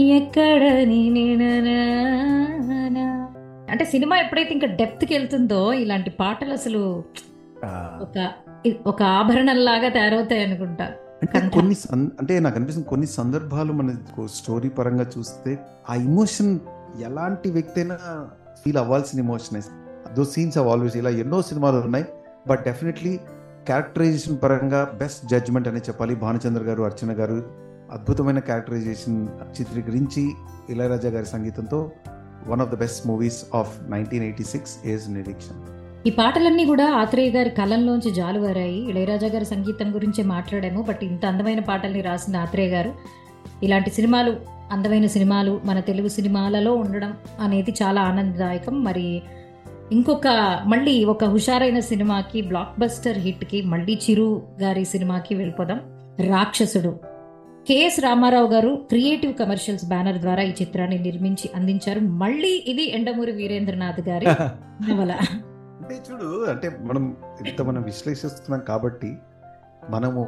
ఎక్కడ 0.04 0.84
నీ 0.84 1.10
నిననానా. 1.10 2.77
అంటే 3.70 3.84
సినిమా 3.84 4.18
ఎప్పుడైతే 4.18 4.50
ఇంకా 4.54 4.66
డెప్త్కి 4.66 5.14
వెళ్తుందో 5.14 5.72
ఇలాంటి 5.72 6.10
పాటలు 6.10 6.52
అసలు 6.52 7.04
ఒక 8.00 8.32
ఒక 8.86 9.02
ఆభరణంలాగా 9.02 9.88
తయారవుతాయి 9.88 10.44
అనుకుంటా. 10.44 10.92
అంటే. 11.34 11.48
కొన్ని 11.48 11.74
అంటే 11.96 12.40
నాకు 12.40 12.56
అనిపిస్తుంది 12.56 12.88
కొన్ని 12.88 13.06
సందర్భాలు 13.06 13.72
మన 13.72 13.94
స్టోరీ 14.24 14.68
పరంగా 14.68 15.06
చూస్తే 15.18 15.58
ఆ 15.90 15.94
ఇమోషన్ 15.94 16.58
ఎలాంటి 17.04 17.50
వ్యక్తి 17.50 17.80
అయినా 17.80 17.98
ఫీల్ 18.64 18.76
అవ్వాల్సిన 18.76 19.18
emotion 19.18 19.62
though 20.14 20.24
scenes 20.24 20.58
of 20.58 20.66
always 20.66 20.96
ఇలా 20.96 21.10
ఎన్నో 21.10 21.42
సినిమాలు 21.42 21.76
ఉన్నాయి 21.76 22.04
బట్ 22.48 22.64
డెఫినెట్లీ 22.64 23.20
క్యారెక్టరైజేషన్ 23.66 24.38
పరంగా 24.42 24.92
బెస్ట్ 24.94 25.26
జడ్జ్మెంట్ 25.26 25.68
అనే 25.68 25.78
చెప్పాలి. 25.78 26.14
భానుచంద్ర 26.14 26.62
గారు 26.62 26.82
అర్చన 26.82 27.20
గారు 27.20 27.68
అద్భుతమైన 27.92 28.38
క్యారెక్టరైజేషన్ 28.38 29.28
చిత్రీకరించి 29.60 30.30
ఇళయరాజా 30.70 31.08
గారి 31.08 31.26
సంగీతంతో 31.26 31.90
one 32.48 32.60
of 32.60 32.70
the 32.70 32.74
best 32.74 33.06
movies 33.06 33.44
of 33.54 33.90
nineteen 33.90 34.22
eighty 34.22 34.44
six 34.44 34.88
age 34.88 35.10
Nireekshan 35.10 35.78
ఈ 36.06 36.10
పాటలన్నీ 36.10 36.64
కూడా 36.64 36.92
ఆత్రేయ 36.92 37.30
గారి 37.30 37.50
కలంలోంచి 37.50 38.10
జాలువారాయి. 38.10 38.90
ఇళయరాజా 38.90 39.26
గారి 39.26 39.44
సంగీతం 39.44 39.94
గురించి 39.94 40.24
మాట్లాడాము 40.24 40.82
బట్ 40.82 40.98
ఇంత 41.02 41.26
అందమైన 41.26 41.60
పాటల్ని 41.60 42.00
రాసిన 42.00 42.36
ఆత్రేయ 42.36 42.68
గారు. 42.68 42.94
ఇలాంటి 43.62 43.90
సినిమాలు 43.90 44.36
అందమైన 44.72 45.06
సినిమాలు 45.06 45.60
మన 45.64 45.80
తెలుగు 45.80 46.08
సినిమాలలో 46.08 46.74
ఉండడం 46.74 47.14
అనేది 47.40 47.74
చాలా 47.82 48.02
ఆనందదాయకం. 48.02 48.84
మరి 48.84 49.22
ఇంకొక 49.92 50.28
మళ్ళీ 50.66 51.04
ఒక 51.04 51.24
హుషారైన 51.24 51.78
సినిమాకి 51.78 52.42
బ్లాక్ 52.42 52.80
బస్టర్ 52.80 53.18
హిట్కి 53.18 53.62
మళ్ళీ 53.62 53.98
చిరు 54.10 54.42
గారి 54.62 54.84
సినిమాకి 54.84 55.34
వెళ్ళిపోదాం. 55.34 55.80
రాక్షసుడు. 56.28 57.07
కెఎస్ 57.68 58.00
రామారావు 58.00 58.48
గారు 58.48 58.76
క్రియేటివ్ 58.88 59.34
కమర్షియల్స్ 59.38 59.84
బ్యానర్ 59.84 60.18
ద్వారా 60.18 60.42
ఈ 60.42 60.52
చిత్రాన్ని 60.62 60.98
నిర్మించి 60.98 61.50
అందించారు. 61.54 62.00
మళ్ళీ 62.00 62.64
ఇది 62.66 62.84
ఎండమూరి 62.90 63.32
వీరేంద్రనాథ్ 63.32 64.00
గారి 64.00 64.26
నవల. 64.88 65.12
అంటే 65.80 66.02
చూడు 66.06 66.44
అంటే 66.44 66.68
మనం 66.80 67.16
ఇంత 67.46 67.62
మనం 67.62 67.82
విశ్లేషిస్తున్నాం 67.82 68.60
కాబట్టి 68.68 69.16
మనము 69.90 70.22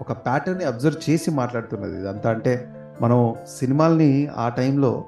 ఒక 0.00 0.12
ప్యాటర్న్ 0.12 0.62
అబ్జర్వ్ 0.62 1.10
చేసి 1.10 1.30
మాట్లాడుతున్నది 1.30 2.00
ఇదంతా. 2.00 2.30
అంటే 2.30 2.68
మనం 3.00 3.34
సినిమాల్ని 3.58 4.28
ఆ 4.36 4.48
టైంలో 4.48 5.04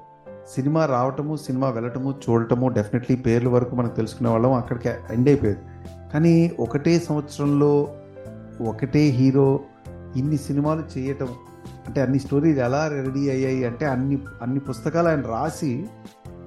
సినిమా 0.54 0.86
రావటము 0.86 1.36
సినిమా 1.36 1.68
వెళ్ళటము 1.68 2.14
చూడటము 2.24 2.68
డెఫినెట్లీ 2.68 3.16
పేర్ల 3.16 3.48
వరకు 3.48 3.76
మనం 3.76 3.88
తెలుసుకునే 3.88 4.30
వాళ్ళం 4.30 4.52
అక్కడికి 4.52 4.88
ఎండ్ 4.88 5.28
అయిపోయేది. 5.28 5.60
కానీ 6.12 6.52
ఒకటే 6.60 6.98
సంవత్సరంలో 6.98 7.88
ఒకటే 8.60 9.00
హీరో 9.10 9.60
ఇన్ని 10.16 10.36
సినిమాలు 10.36 10.98
చేయటం 10.98 11.28
అంటే 11.86 12.00
అన్ని 12.00 12.18
స్టోరీలు 12.18 12.60
ఎలా 12.60 12.88
రెడీ 12.88 13.30
అయ్యాయి 13.30 13.64
అంటే 13.64 13.86
అన్ని 13.86 14.18
అన్ని 14.42 14.60
పుస్తకాలు 14.60 15.08
ఆయన 15.08 15.20
రాసి 15.20 15.86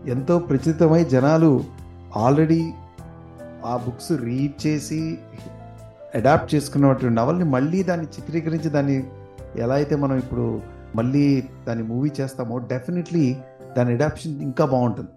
ఎంతో 0.05 0.39
ప్రచురితమై 0.39 1.03
జనాలు 1.03 1.63
ఆల్రెడీ 2.15 2.73
ఆ 3.65 3.77
బుక్స్ 3.77 4.11
రీడ్ 4.11 4.67
చేసి 4.67 5.17
అడాప్ట్ 6.15 6.55
చేసుకున్నటువంటి 6.55 7.15
నవల్ని 7.15 7.45
మళ్ళీ 7.45 7.83
దాన్ని 7.83 8.07
చిత్రీకరించి 8.07 8.69
దాన్ని 8.69 9.03
ఎలా 9.55 9.75
అయితే 9.75 9.95
మనం 9.95 10.17
ఇప్పుడు 10.17 10.61
మళ్ళీ 10.95 11.43
దాన్ని 11.67 11.85
మూవీ 11.87 12.11
చేస్తామో 12.21 12.57
డెఫినెట్లీ 12.57 13.37
దాని 13.77 13.93
అడాప్షన్ 13.93 14.41
ఇంకా 14.41 14.65
బాగుంటుంది. 14.65 15.09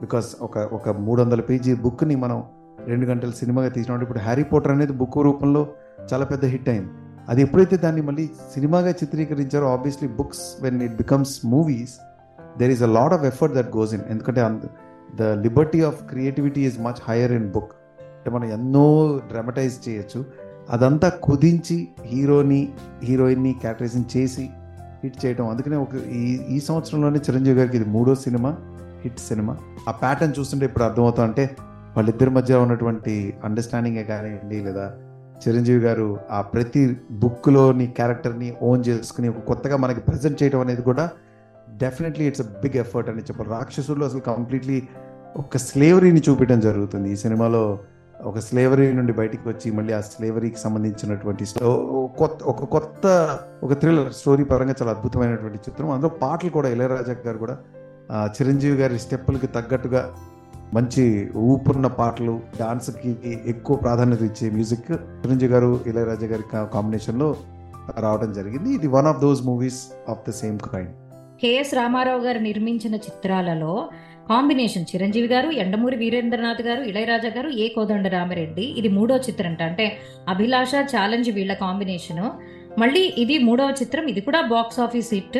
బికాస్ 0.00 0.28
ఒక 0.40 0.58
ఒక 0.58 0.88
మూడు 0.88 1.22
వందల 1.22 1.40
పేజీ 1.40 1.74
బుక్ని 1.74 2.16
మనం 2.16 2.42
రెండు 2.86 3.06
గంటల 3.06 3.30
సినిమాగా 3.30 3.68
తీసినప్పుడు 3.68 4.02
ఇప్పుడు 4.02 4.18
హ్యారీ 4.18 4.44
పోటర్ 4.44 4.72
అనేది 4.72 4.92
బుక్ 4.92 5.18
రూపంలో 5.18 5.66
చాలా 6.12 6.24
పెద్ద 6.24 6.44
హిట్ 6.44 6.68
అయింది. 6.68 6.88
అది 7.28 7.42
ఎప్పుడైతే 7.42 7.76
దాన్ని 7.76 8.02
మళ్ళీ 8.02 8.30
సినిమాగా 8.54 8.90
చిత్రీకరించారో 8.90 9.66
obviously 9.66 10.08
books 10.08 10.62
when 10.62 10.82
it 10.82 10.96
becomes 10.96 11.46
movies 11.46 11.98
there 12.58 12.70
is 12.70 12.82
a 12.82 12.86
lot 12.86 13.12
of 13.12 13.24
effort 13.24 13.54
that 13.54 13.76
goes 13.76 13.94
in 13.94 14.02
ఎందుకంటే 14.10 14.40
the 15.16 15.22
liberty 15.22 15.82
of 15.82 16.04
creativity 16.08 16.60
is 16.60 16.80
much 16.80 17.00
higher 17.08 17.32
in 17.32 17.50
book 17.50 17.72
అంటే 18.16 18.30
మనం 18.30 18.44
ఎన్నో 18.44 19.18
డ్రామటైజ్ 19.30 19.88
చేయొచ్చు. 19.88 20.24
అదంతా 20.70 21.08
కుదించి 21.08 21.88
హీరోని 22.04 22.72
హీరోయిన్ని 23.02 23.52
క్యారెక్టరైజింగ్ 23.60 24.16
చేసి 24.16 24.50
హిట్ 25.04 25.26
చేయడం 25.26 25.48
అందుకనే 25.48 25.76
ఒక 25.76 25.94
ఈ 25.94 26.40
ఈ 26.48 26.60
సంవత్సరంలోనే 26.60 27.18
చిరంజీవి 27.18 27.58
గారికి 27.58 27.76
ఇది 27.76 27.84
మూడో 27.84 28.14
సినిమా 28.14 28.56
హిట్ 29.02 29.18
సినిమా 29.18 29.56
ఆ 29.88 29.92
ప్యాటర్న్ 29.92 30.34
చూస్తుంటే 30.38 30.66
ఇప్పుడు 30.66 30.84
అర్థమవుతా 30.84 31.24
అంటే 31.24 31.56
వాళ్ళిద్దరి 31.96 32.30
మధ్య 32.30 32.54
ఉన్నటువంటి 32.54 33.34
అండర్స్టాండింగే 33.44 34.04
కానివ్వండి 34.04 34.60
లేదా 34.60 34.92
చిరంజీవి 35.48 35.80
గారు 35.80 36.18
ఆ 36.30 36.40
ప్రతి 36.40 37.00
బుక్లోని 37.10 37.86
క్యారెక్టర్ని 37.86 38.56
ఓన్ 38.62 38.84
చేసుకుని 38.88 39.32
కొత్తగా 39.32 39.76
మనకి 39.76 40.00
ప్రజెంట్ 40.00 40.42
చేయడం 40.42 40.60
అనేది 40.60 40.82
కూడా 40.82 41.10
definitely 41.76 42.24
it's 42.24 42.40
a 42.40 42.44
big 42.44 42.78
effort 42.78 43.10
అని 43.10 43.20
చెప్పాలి. 43.20 43.50
రాక్షసుల్లో 43.50 44.06
అసలు 44.06 44.20
కంప్లీట్లీ 44.20 44.82
ఒక 45.36 45.56
స్లేవరీని 45.56 46.22
చూపించడం 46.28 46.60
జరుగుతుంది. 46.60 47.12
ఈ 47.12 47.16
సినిమాలో 47.16 47.78
ఒక 48.24 48.38
స్లేవరీ 48.38 48.92
నుండి 48.92 49.12
బయటికి 49.12 49.48
వచ్చి 49.48 49.70
మళ్ళీ 49.70 49.92
ఆ 49.92 50.00
స్లేవరీకి 50.00 50.58
సంబంధించినటువంటి 50.58 51.46
స్టో- 51.46 52.06
కొత్త 52.18 52.44
ఒక 52.44 52.64
కొత్త 52.64 53.38
ఒక 53.62 53.72
థ్రిల్లర్ 53.72 54.12
స్టోరీ 54.12 54.44
పరంగా 54.44 54.74
చాలా 54.82 54.92
అద్భుతమైనటువంటి 54.92 55.58
చిత్రం. 55.58 55.90
అందులో 55.90 56.08
పాటలు 56.08 56.50
కూడా 56.50 56.68
ఇళయరాజా 56.68 57.16
గారు 57.26 57.38
కూడా 57.38 57.58
చిరంజీవి 58.12 58.76
గారి 58.76 58.98
స్టెప్పులకి 58.98 59.46
తగ్గట్టుగా 59.46 60.14
మంచి 60.72 61.30
ఊపున్న 61.36 61.86
పాటలు 61.86 62.40
డాన్స్కి 62.60 63.16
ఎక్కువ 63.46 63.76
ప్రాధాన్యత 63.76 64.22
ఇచ్చే 64.22 64.50
మ్యూజిక్ 64.50 64.92
చిరంజీవి 64.92 65.52
గారు 65.52 65.80
ఇళయరాజా 65.86 66.26
గారి 66.26 66.42
కాంబినేషన్లో 66.72 67.36
రావడం 67.98 68.32
జరిగింది. 68.32 68.74
ఇది 68.74 68.86
one 68.86 69.06
of 69.06 69.20
those 69.20 69.42
movies 69.42 69.92
of 70.08 70.28
the 70.28 70.32
same 70.32 70.58
kind 70.58 70.92
K S 71.40 71.74
Rama Rao 71.74 72.20
garu 72.20 72.38
నిర్మించిన 72.38 72.94
చిత్రాలలో 72.94 73.88
కాంబినేషన్ 74.30 74.86
చిరంజీవి 74.94 75.28
గారు 75.28 75.50
ఎండమూరి 75.50 75.96
వీరేంద్రనాథ్ 75.96 76.62
గారు 76.62 76.82
ఇళయరాజా 76.82 77.28
గారు 77.28 77.48
ఏ 77.48 77.68
కోదండ 77.68 78.06
రామిరెడ్డి 78.06 78.62
ఇది 78.62 78.88
మూడో 78.88 79.16
చిత్రం 79.16 79.56
అంటే. 79.60 79.98
అభిలాష 80.28 80.74
ఛాలెంజ్ 80.74 81.30
వీళ్ళ 81.30 81.54
కాంబినేషన్ 81.54 82.30
మళ్ళీ 82.78 83.02
ఇది 83.18 83.38
మూడవ 83.38 83.74
చిత్రం 83.82 84.06
ఇది 84.06 84.20
కూడా 84.20 84.40
బాక్స్ 84.40 84.80
ఆఫీస్ 84.80 85.14
హిట్. 85.14 85.38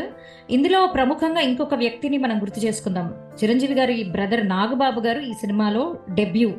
ఇందులో 0.51 0.87
ప్రముఖంగా 0.87 1.41
ఇంకొక 1.41 1.75
వ్యక్తిని 1.75 2.19
మనం 2.19 2.37
గుర్తు 2.43 2.61
చేసుకుందాం. 2.67 3.09
చిరంజీవి 3.43 3.75
గారి 3.75 3.97
బ్రదర్ 4.05 4.49
నాగబాబు 4.49 5.01
గారు 5.01 5.21
ఈ 5.21 5.33
సినిమాలో 5.33 5.97
డెబ్యూ 6.11 6.53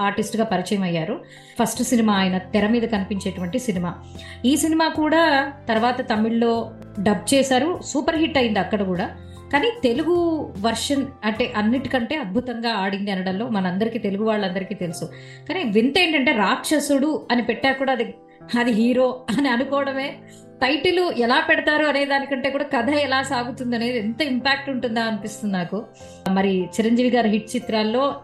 ఆర్టిస్ట్గా 0.00 0.44
పరిచయం 0.44 0.82
అయ్యారు. 0.82 1.14
ఫస్ట్ 1.58 1.82
సినిమా 1.82 2.12
ఆయన 2.14 2.38
తెర 2.38 2.66
మీద 2.66 2.82
కనిపించేటువంటి 2.82 3.58
సినిమా. 3.58 3.90
ఈ 4.44 4.56
సినిమా 4.56 4.88
కూడా 4.88 5.52
తర్వాత 5.68 6.00
తమిళ్ళో 6.10 6.70
డబ్ 7.00 7.34
చేశారు. 7.34 7.80
సూపర్ 7.84 8.16
హిట్ 8.16 8.38
అయింది 8.38 8.58
అక్కడ 8.58 8.82
కూడా. 8.82 9.06
కానీ 9.52 9.68
తెలుగు 9.82 10.16
వర్షన్ 10.58 11.06
అంటే 11.24 11.52
అన్నిటికంటే 11.56 12.16
అద్భుతంగా 12.16 12.70
ఆడింది 12.72 13.10
అనడంలో 13.10 13.48
మనందరికీ 13.48 13.98
తెలుగు 13.98 14.24
వాళ్ళందరికీ 14.24 14.74
తెలుసు. 14.74 15.04
కానీ 15.48 15.62
వింత 15.62 15.98
ఏంటంటే 15.98 16.32
రాక్షసుడు 16.32 17.26
అని 17.30 17.42
పెట్టా 17.42 17.72
కూడా 17.72 17.92
అది 17.92 18.14
అది 18.58 18.70
హీరో 18.70 19.26
అని 19.38 19.48
అనుకోవడమే. 19.48 20.18
టైటిల్ 20.62 20.98
ఎలా 20.98 21.40
పెడతారు 21.48 21.84
అనే 21.84 22.04
దానికంటే 22.04 22.50
కూడా 22.50 22.64
కథ 22.64 22.88
ఎలా 22.88 23.22
సాగుతుంది 23.22 23.76
అనేది 23.76 23.98
ఎంత 23.98 24.22
ఇంపాక్ట్ 24.22 24.70
ఉంటుందా 24.70 25.02
అనిపిస్తుంది 25.02 25.54
నాకు. 25.54 25.84
మరి 26.30 26.64
చిరంజీవి 26.64 27.10
గారి 27.10 27.28
హిట్ 27.28 27.56
చిత్రాల్లో 27.56 28.20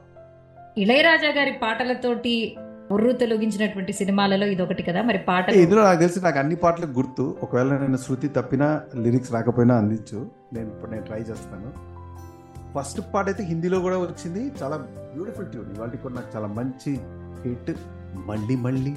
ఇళయరాజా 0.78 1.28
గారి 1.30 1.52
పాటలతోటి 1.52 2.56
ఉర్రు 2.90 3.12
తొలగించినటువంటి 3.12 3.92
సినిమాలలో 3.92 4.46
ఇది 4.46 4.62
ఒకటి 4.62 4.82
కదా 4.82 5.02
మరి 5.02 5.18
పాటలు. 5.18 5.54
ఇందులో 5.54 5.82
నాకు 5.82 5.98
తెలిసి 5.98 6.20
నాకు 6.20 6.38
అన్ని 6.38 6.56
పాటలు 6.56 6.86
గుర్తు. 6.86 7.36
ఒకవేళ 7.42 7.66
నేను 7.66 7.96
శృతి 7.96 8.28
తప్పినా 8.28 8.80
లిరిక్స్ 8.96 9.32
రాకపోయినా 9.32 9.76
అందించు. 9.76 10.30
నేను 10.52 10.66
ఇప్పుడు 10.66 10.90
నేను 10.90 11.02
ట్రై 11.02 11.18
చేస్తాను. 11.18 11.96
ఫస్ట్ 12.78 13.00
పాట 13.14 13.24
అయితే 13.24 13.44
హిందీలో 13.44 13.80
కూడా 13.80 13.98
వచ్చింది. 13.98 14.52
చాలా 14.62 14.76
బ్యూటిఫుల్ 14.76 15.46
ట్యూన్. 15.46 15.76
ఇవాళ 15.76 15.88
కూడా 15.88 16.14
నాకు 16.14 16.36
చాలా 16.36 16.46
మంచి 16.46 16.98
హిట్. 17.48 17.76
మళ్ళీ 18.14 18.56
మళ్ళీ 18.56 18.94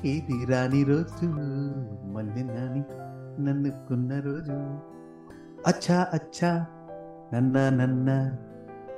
ఇది 0.00 0.44
రాని 0.44 0.84
రోజు 0.84 1.26
మళ్ళీ 2.04 2.42
నాని 2.42 2.82
నన్నుకున్న 3.42 4.20
రోజు. 4.20 4.52
అచ్చా 5.66 6.08
అచ్చా 6.12 6.66
నన్న 7.34 7.68
నన్న 7.68 8.10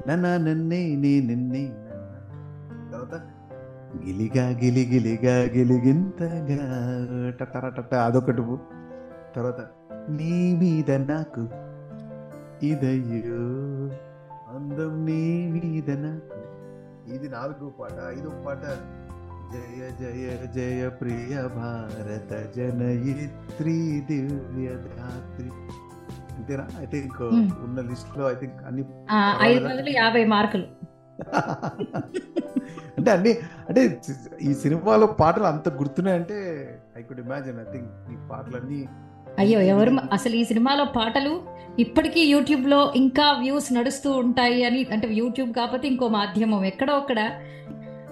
నన్న 0.09 0.37
నన్నే 0.37 0.97
నే 0.97 1.21
నిన్నే 1.21 1.73
తర్వాత 2.93 3.15
గిలిగా 4.05 4.49
గిలి 4.49 4.87
గిలిగా 4.93 5.35
గిలిగింతగా 5.39 6.59
టటర 7.31 7.69
టట 7.69 7.95
అదొకటి 7.95 8.43
తర్వాత 9.37 9.61
నీ 10.11 10.55
మీద 10.55 10.91
నాకు 10.91 11.49
ఇదయ్యో 12.67 13.45
అందం 14.57 15.05
నీ 15.05 15.47
మీద 15.47 15.91
నాకు. 15.91 16.41
ఇది 17.15 17.29
నాలుగో 17.29 17.69
పాట 17.69 17.93
ఐదో 17.93 18.43
పాట. 18.47 18.65
జయ 19.53 19.81
జయ 20.01 20.25
జయ 20.55 20.89
ప్రియ 21.01 21.35
భారత 21.57 22.31
జనయిత్రి 22.57 23.77
దివ్య 24.09 24.69
ధాత్రి. 24.89 25.49
అంతేనా? 26.37 26.65
I 26.81 26.87
think 26.87 27.19
Hmm. 27.27 27.45
ఉన్న 27.65 27.81
లిస్ట్లో 27.91 28.25
ఐ 28.31 28.35
థింక్ 28.35 28.59
అన్ని 28.67 28.83
ఐదు 29.43 29.65
వందల 29.65 29.89
యాభై 29.97 30.25
మార్కులు. 30.25 30.67
అంటే 32.99 33.11
అన్ని 33.11 33.33
అంటే 33.69 33.81
ఈ 34.43 34.53
సినిమాలో 34.55 35.07
పాటలు 35.21 35.47
అంత 35.47 35.69
గుర్తున్నాయంటే 35.75 36.37
I 36.97 37.03
could 37.03 37.21
imagine 37.21 37.59
I 37.61 37.67
think 37.73 37.91
ఈ 38.13 38.17
పాటలన్నీ 38.31 38.81
అయ్యో 39.39 39.61
ఎవరు 39.71 39.93
అసలు 40.13 40.35
ఈ 40.35 40.45
సినిమాలో 40.45 40.85
పాటలు 40.97 41.33
ఇప్పటికీ 41.79 42.23
యూట్యూబ్లో 42.25 42.81
ఇంకా 42.97 43.33
వ్యూస్ 43.33 43.69
నడుస్తూ 43.73 44.11
ఉంటాయి 44.17 44.61
అని 44.65 44.81
అంటే 44.93 45.07
యూట్యూబ్ 45.13 45.51
కాకపోతే 45.55 45.87
ఇంకో 45.89 46.09
మాధ్యమం 46.09 46.65
ఎక్కడో 46.65 46.95
అక్కడ 46.97 47.21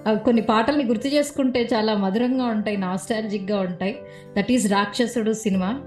కొన్ని 0.09 0.42
పాటల్ని 0.42 0.85
గుర్తు 0.85 1.09
చేసుకుంటే 1.09 1.68
చాలా 1.75 1.94
మధురంగా 1.94 2.44
ఉంటాయి 2.44 2.76
నాస్టాలజిక్గా 2.76 3.61
ఉంటాయి. 3.61 3.99
That 4.38 4.52
is 4.52 4.73
Rakshasudu 4.73 5.32
cinema. 5.32 5.80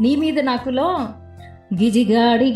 నీ 0.00 0.16
మీద 0.16 0.40
నాకులో 0.40 1.08
గిజిగాడి 1.74 2.50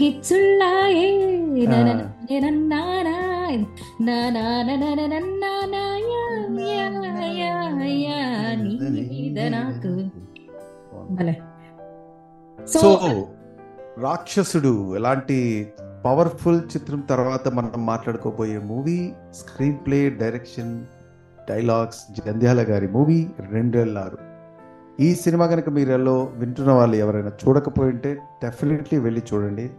నాకు. 9.49 10.09
సో 12.67 13.29
రాక్షసుడు 13.99 14.97
ఎలాంటి 14.97 15.69
పవర్ఫుల్ 16.05 16.61
చిత్రం 16.61 17.01
తర్వాత 17.01 17.49
మనం 17.49 17.87
మాట్లాడుకోబోయే 17.87 18.59
movie 18.59 19.13
screenplay 19.87 20.11
direction 20.11 20.85
dialogues 21.49 22.21
Jandhyala 22.27 22.65
గారి 22.69 22.89
మూవీ 22.89 23.31
రెండేళ్ళారు 23.51 24.19
ఈ 25.01 25.15
సినిమా 25.15 25.47
కనుక 25.47 25.69
మీరెల్లో 25.69 26.33
వింటున్న 26.35 26.73
వాళ్ళు 26.73 26.97
ఎవరైనా 26.97 27.29
చూడకపోయి 27.29 27.91
ఉంటే 27.91 28.19
డెఫినెట్లీ 28.45 28.99
వెళ్ళి 28.99 29.23
చూడండి. 29.35 29.71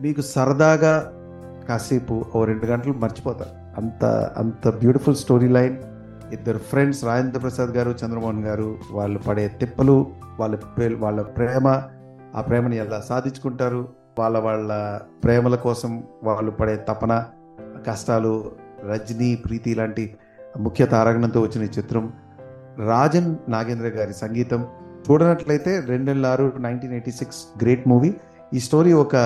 మీకు 0.00 0.20
సరదాగా 0.20 1.12
కాసేపు 1.68 2.24
ఓ 2.34 2.44
రెండు 2.44 2.66
గంటలు 2.66 2.92
మర్చిపోతారు. 2.92 3.80
అంత 3.80 4.04
అంత 4.36 4.68
బ్యూటిఫుల్ 4.68 5.16
స్టోరీ 5.16 5.48
లైన్. 5.48 5.76
ఇద్దరు 6.32 6.58
ఫ్రెండ్స్ 6.58 7.04
రాజేంద్ర 7.04 7.38
ప్రసాద్ 7.38 7.70
గారు 7.70 7.90
చంద్రమోహన్ 7.90 8.44
గారు 8.44 8.76
వాళ్ళు 8.90 9.18
పడే 9.18 9.48
తిప్పలు 9.48 10.06
వాళ్ళ 10.40 10.58
వాళ్ళ 10.98 11.22
ప్రేమ 11.22 11.82
ఆ 12.34 12.40
ప్రేమని 12.40 12.76
ఎలా 12.76 13.00
సాధించుకుంటారు? 13.00 14.03
వాళ్ళ 14.18 14.38
వాళ్ళ 14.38 15.00
ప్రేమల 15.24 15.54
కోసం 15.54 16.02
వాళ్ళు 16.22 16.50
పడే 16.50 16.76
తపన 16.88 17.24
కష్టాలు 17.86 18.52
రజనీ 18.90 19.34
ప్రీతి 19.34 19.74
లాంటి 19.74 20.16
ముఖ్య 20.58 20.86
తారాగణంతో 20.86 21.40
వచ్చిన 21.40 21.64
చిత్రం. 21.64 22.12
రాజన్ 22.86 23.36
నాగేంద్ర 23.48 23.86
గారి 23.86 24.14
సంగీతం. 24.14 24.66
చూడనట్లయితే 25.10 25.82
Rendu Rellu Aaru 25.86 26.52
nineteen 26.58 26.92
eighty 26.92 27.10
six 27.10 27.46
great 27.62 27.88
movie. 27.88 28.14
ఈ 28.54 28.58
స్టోరీ 28.58 28.92
ఒక 28.92 29.16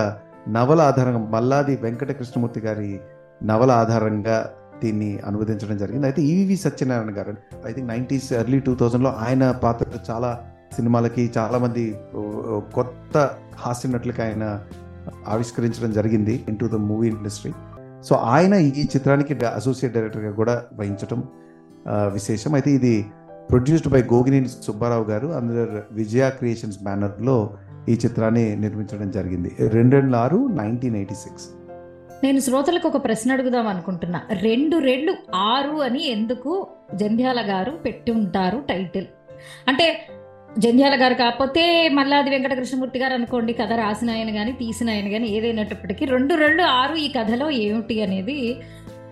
నవల 0.48 0.80
ఆధారంగా 0.80 1.18
మల్లాది 1.18 1.76
వెంకట 1.76 2.10
కృష్ణమూర్తి 2.10 2.60
గారి 2.60 3.00
నవల 3.42 3.70
ఆధారంగా 3.70 4.50
దీన్ని 4.82 5.18
అనువదించడం 5.18 5.76
జరిగింది. 5.76 6.06
అయితే 6.06 6.22
E V 6.22 6.56
Satyanarayana 6.56 7.18
garu 7.18 7.34
I 7.66 7.72
think 7.72 7.88
nineties 7.88 8.32
early 8.32 8.60
two 8.60 8.74
థౌజండ్లో 8.74 9.10
ఆయన 9.10 9.50
పాత్ర 9.50 9.86
చాలా 10.10 10.40
సినిమాలకి 10.72 11.32
చాలామంది 11.38 11.94
కొత్త 12.74 13.30
హాస్య 13.58 13.88
నటులకి 13.88 14.22
ఆయన 14.22 14.60
ఆవిష్కరించడం 15.26 15.92
జరిగింది 15.92 16.44
into 16.58 16.64
the 16.64 16.74
movie 16.74 17.08
industry 17.08 17.52
so 18.04 18.14
ఆయన 18.14 18.54
ఈ 18.54 18.82
చిత్రానికి 18.82 19.46
అసోసియేట్ 19.46 19.94
డైరెక్టర్గా 19.94 20.30
కూడా 20.30 20.62
వహించడం 20.72 21.22
విశేషం. 21.88 22.54
అయితే 22.54 22.70
ఇది 22.70 23.06
ప్రొడ్యూస్డ్ 23.50 23.88
బై 23.88 24.02
గోగినేని 24.02 24.48
సుబ్బారావు 24.48 25.04
గారు 25.04 25.28
అందర్ 25.28 25.82
విజయ 25.92 26.30
క్రియేషన్స్ 26.30 26.82
బ్యానర్లో 26.82 27.50
ఈ 27.88 27.92
చిత్రాన్ని 27.92 28.56
నిర్మించడం 28.56 29.10
జరిగింది. 29.10 29.56
రెండు 29.68 30.16
ఆరు 30.16 30.48
నైన్టీన్ 30.52 30.96
ఎయిటీ 30.96 31.14
సిక్స్ 31.14 31.48
నేను 32.24 32.40
శ్రోతలకు 32.40 32.88
ఒక 32.88 33.04
ప్రశ్న 33.04 33.32
అడుగుదాం 33.32 33.66
అనుకుంటున్నా. 33.66 34.20
రెండు 34.42 34.76
రెండు 34.76 35.12
ఆరు 35.34 35.76
అని 35.82 36.10
ఎందుకు 36.10 36.66
జంధ్యాల 36.94 37.40
గారు 37.50 37.70
పెట్టి 37.70 38.12
ఉంటారు 38.12 38.62
టైటిల్? 38.68 39.06
అంటే 39.68 39.86
జంధ్యాల 40.58 41.02
గారు 41.02 41.14
కాకపోతే 41.14 41.88
మల్లాది 41.88 42.30
వెంకట 42.30 42.54
కృష్ణమూర్తి 42.54 42.98
గారు 42.98 43.14
అనుకోండి 43.14 43.52
కథ 43.52 43.72
రాసిన 43.72 44.10
ఆయన 44.10 44.34
కానీ 44.34 44.52
తీసిన 44.52 44.90
ఆయన 44.90 45.08
కానీ 45.08 45.28
ఏదైనప్పటికీ 45.28 46.04
రెండు 46.04 46.34
రెండు 46.34 46.62
ఆరు 46.62 46.94
ఈ 46.94 47.08
కథలో 47.08 47.50
ఏమిటి 47.50 48.02
అనేది 48.02 48.56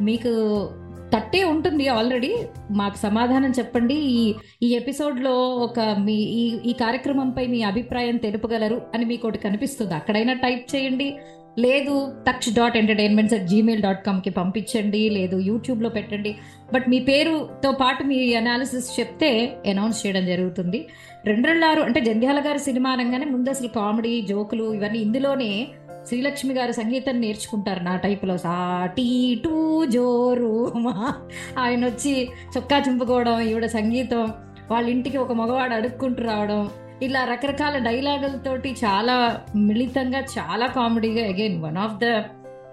మీకు 0.00 0.70
తట్టే 1.16 1.44
ఉంటుంది 1.44 1.88
ఆల్రెడీ. 1.88 2.36
మాకు 2.70 2.96
సమాధానం 2.96 3.50
చెప్పండి. 3.50 3.94
ఈ 3.94 4.34
ఈ 4.62 4.74
ఎపిసోడ్లో 4.74 5.34
ఒక 5.40 5.80
మీ 5.80 6.14
ఈ 6.14 6.70
ఈ 6.70 6.72
కార్యక్రమంపై 6.72 7.46
మీ 7.46 7.62
అభిప్రాయం 7.62 8.16
తెలుపగలరు 8.16 8.82
అని 8.94 9.04
మీకు 9.04 9.28
ఒకటి 9.28 9.38
కనిపిస్తుంది. 9.38 9.94
అక్కడైనా 9.94 10.32
టైప్ 10.32 10.76
చేయండి. 10.76 11.16
లేదు 11.58 12.12
Taksh 12.28 12.54
dot 12.54 12.76
entertainments 12.76 13.34
at 13.34 13.46
Gmail 13.46 13.82
dot 13.82 14.06
కామ్కి 14.06 14.30
పంపించండి. 14.30 15.08
లేదు 15.08 15.38
యూట్యూబ్లో 15.38 15.88
పెట్టండి. 15.88 16.36
బట్ 16.74 16.88
మీ 16.88 16.98
పేరుతో 17.00 17.72
పాటు 17.72 18.02
మీ 18.02 18.34
అనాలిసిస్ 18.34 19.00
చెప్తే 19.00 19.58
అనౌన్స్ 19.70 20.06
చేయడం 20.06 20.26
జరుగుతుంది. 20.26 20.88
రెండ్రెళ్ళారు 21.24 21.80
అంటే 21.80 22.00
జంధ్యాల 22.00 22.40
గారి 22.46 22.58
సినిమా 22.58 22.90
అనగానే 22.90 23.24
ముందు 23.24 23.50
అసలు 23.50 23.68
కామెడీ 23.68 24.20
జోకులు 24.20 24.74
ఇవన్నీ 24.74 24.98
ఇందులోనే 24.98 25.68
శ్రీలక్ష్మి 26.06 26.54
గారు 26.54 26.72
సంగీతం 26.72 27.20
నేర్చుకుంటారు 27.20 27.80
నా 27.80 27.96
టైపులో 27.96 28.36
సాటి 28.36 29.40
టూ 29.44 29.84
జోరు. 29.84 30.72
మా 30.76 31.14
ఆయన 31.58 31.86
వచ్చి 31.86 32.28
చొక్కా 32.56 32.78
చింపుకోవడం 32.78 33.40
ఈవిడ 33.40 33.66
సంగీతం 33.66 34.32
వాళ్ళ 34.70 34.88
ఇంటికి 34.88 35.18
ఒక 35.18 35.32
మగవాడు 35.32 35.74
అడుక్కుంటూ 35.74 36.22
రావడం 36.22 36.70
ఇలా 37.02 37.24
రకరకాల 37.24 37.78
డైలాగులతోటి 37.78 38.70
చాలా 38.84 39.40
మిళితంగా 39.56 40.18
చాలా 40.18 40.66
కామెడీగా 40.66 41.28
అగైన్ 41.28 41.62
వన్ 41.62 41.76
ఆఫ్ 41.76 41.96
ద 41.96 42.04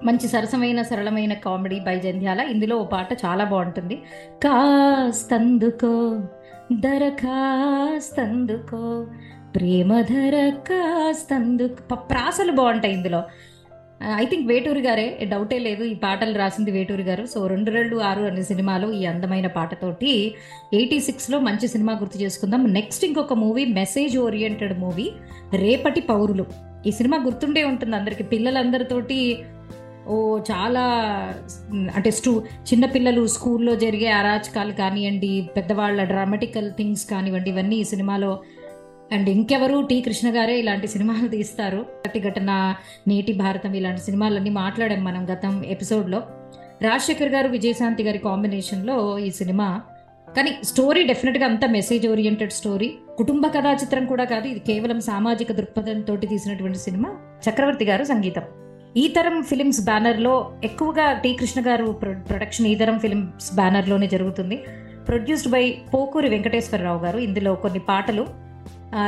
మంచి 0.03 0.27
సరసమైన 0.27 0.81
సరళమైన 0.81 1.33
కామెడీ 1.33 1.79
బై 1.79 1.99
జంధ్యాల. 1.99 2.39
ఇందులో 2.39 2.77
ఓ 2.77 2.85
పాట 2.85 3.25
చాలా 3.25 3.43
బాగుంటుంది. 3.43 4.01
కాస్తందుకో 4.43 6.21
దరఖాస్తందుకో 6.73 9.07
ప్రేమ 9.55 10.01
దరఖాస్తందుకు 10.01 11.77
ప- 11.91 11.93
ప్రాసలు 11.93 12.51
బాగుంటాయి 12.51 12.93
ఇందులో. 12.93 13.23
ఐ 14.15 14.25
థింక్ 14.25 14.47
వేటూరి 14.47 14.81
గారే 14.81 15.19
డౌటే 15.23 15.59
లేదు 15.59 15.83
ఈ 15.83 15.93
పాటలు 15.93 16.37
రాసింది 16.37 16.71
వేటూరి 16.71 17.03
గారు. 17.03 17.25
సో 17.25 17.47
రెండు 17.47 17.71
రెండు 17.71 17.97
ఆరు 17.97 18.23
అనే 18.23 18.43
సినిమాలో 18.43 18.91
ఈ 18.91 19.05
అందమైన 19.05 19.47
పాటతోటి 19.47 20.35
ఎయిటీ 20.73 20.99
సిక్స్లో 20.99 21.39
మంచి 21.39 21.67
సినిమా 21.67 21.93
గుర్తు 21.93 22.17
చేసుకుందాం. 22.17 22.73
నెక్స్ట్ 22.73 23.05
ఇంకొక 23.05 23.33
మూవీ 23.33 23.65
మెసేజ్ 23.65 24.17
ఓరియంటెడ్ 24.17 24.79
మూవీ 24.79 25.11
రేపటి 25.53 26.01
పౌరులు. 26.01 26.45
ఈ 26.85 26.91
సినిమా 26.91 27.17
గుర్తుండే 27.17 27.63
ఉంటుంది 27.63 27.95
అందరికి. 27.95 28.23
పిల్లలందరితోటి 28.23 29.39
ఓ 30.07 30.39
చాలా 30.39 30.81
అంటే 31.95 32.11
స్టూ 32.11 32.39
చిన్నపిల్లలు 32.39 33.27
స్కూల్లో 33.27 33.75
జరిగే 33.75 34.07
అరాచకాలు 34.11 34.71
కానివ్వండి 34.71 35.49
పెద్దవాళ్ళ 35.55 36.03
డ్రామాటికల్ 36.03 36.71
థింగ్స్ 36.71 37.05
కానివ్వండి 37.05 37.49
ఇవన్నీ 37.49 37.75
ఈ 37.75 37.83
సినిమాలో 37.83 38.39
అండ్ 39.11 39.29
ఇంకెవరు 39.29 39.87
టీ 39.89 40.01
కృష్ణ 40.01 40.37
గారే 40.37 40.59
ఇలాంటి 40.59 40.87
సినిమాలు 40.87 41.27
తీస్తారు. 41.27 41.77
ప్రతి 41.77 42.19
ఘటన 42.19 42.75
నేటి 43.07 43.33
భారతం 43.33 43.73
ఇలాంటి 43.73 44.01
సినిమాలన్నీ 44.01 44.49
మాట్లాడాం 44.49 45.03
మనం 45.03 45.33
గతం 45.33 45.65
ఎపిసోడ్లో. 45.65 46.21
రాజశేఖర్ 46.81 47.29
గారు 47.29 47.47
విజయశాంతి 47.47 48.03
గారి 48.03 48.17
కాంబినేషన్లో 48.17 49.19
ఈ 49.19 49.29
సినిమా. 49.31 49.81
కానీ 50.37 50.55
స్టోరీ 50.63 51.03
డెఫినెట్గా 51.03 51.45
అంత 51.45 51.65
మెసేజ్ 51.65 52.07
ఓరియంటెడ్ 52.07 52.51
స్టోరీ 52.51 52.93
కుటుంబ 53.17 53.47
కథా 53.47 53.73
చిత్రం 53.73 54.05
కూడా 54.05 54.23
కాదు 54.23 54.47
ఇది 54.47 54.59
కేవలం 54.59 55.01
సామాజిక 55.01 55.51
దృక్పథంతో 55.51 56.15
తీసినటువంటి 56.15 56.77
సినిమా. 56.77 57.15
చక్రవర్తి 57.49 57.85
గారు 57.85 58.03
సంగీతం. 58.03 58.41
ఈ 58.97 59.07
తరం 59.07 59.43
ఫిలిమ్స్ 59.43 59.85
బ్యానర్లో 59.85 60.53
ఎక్కువగా 60.63 61.13
టి 61.13 61.33
కృష్ణ 61.33 61.67
గారు 61.67 61.85
ప్రొ- 61.85 62.19
ప్రొడక్షన్ 62.19 62.67
ఈ 62.67 62.75
తరం 62.75 62.99
ఫిలిమ్స్ 62.99 63.55
బ్యానర్లోనే 63.55 64.07
జరుగుతుంది. 64.07 64.63
ప్రొడ్యూస్డ్ 65.07 65.51
బై 65.51 65.77
పోకూరి 65.93 66.29
వెంకటేశ్వరరావు 66.29 67.05
గారు. 67.05 67.17
ఇందులో 67.17 67.55
కొన్ని 67.55 67.79
పాటలు 67.79 68.27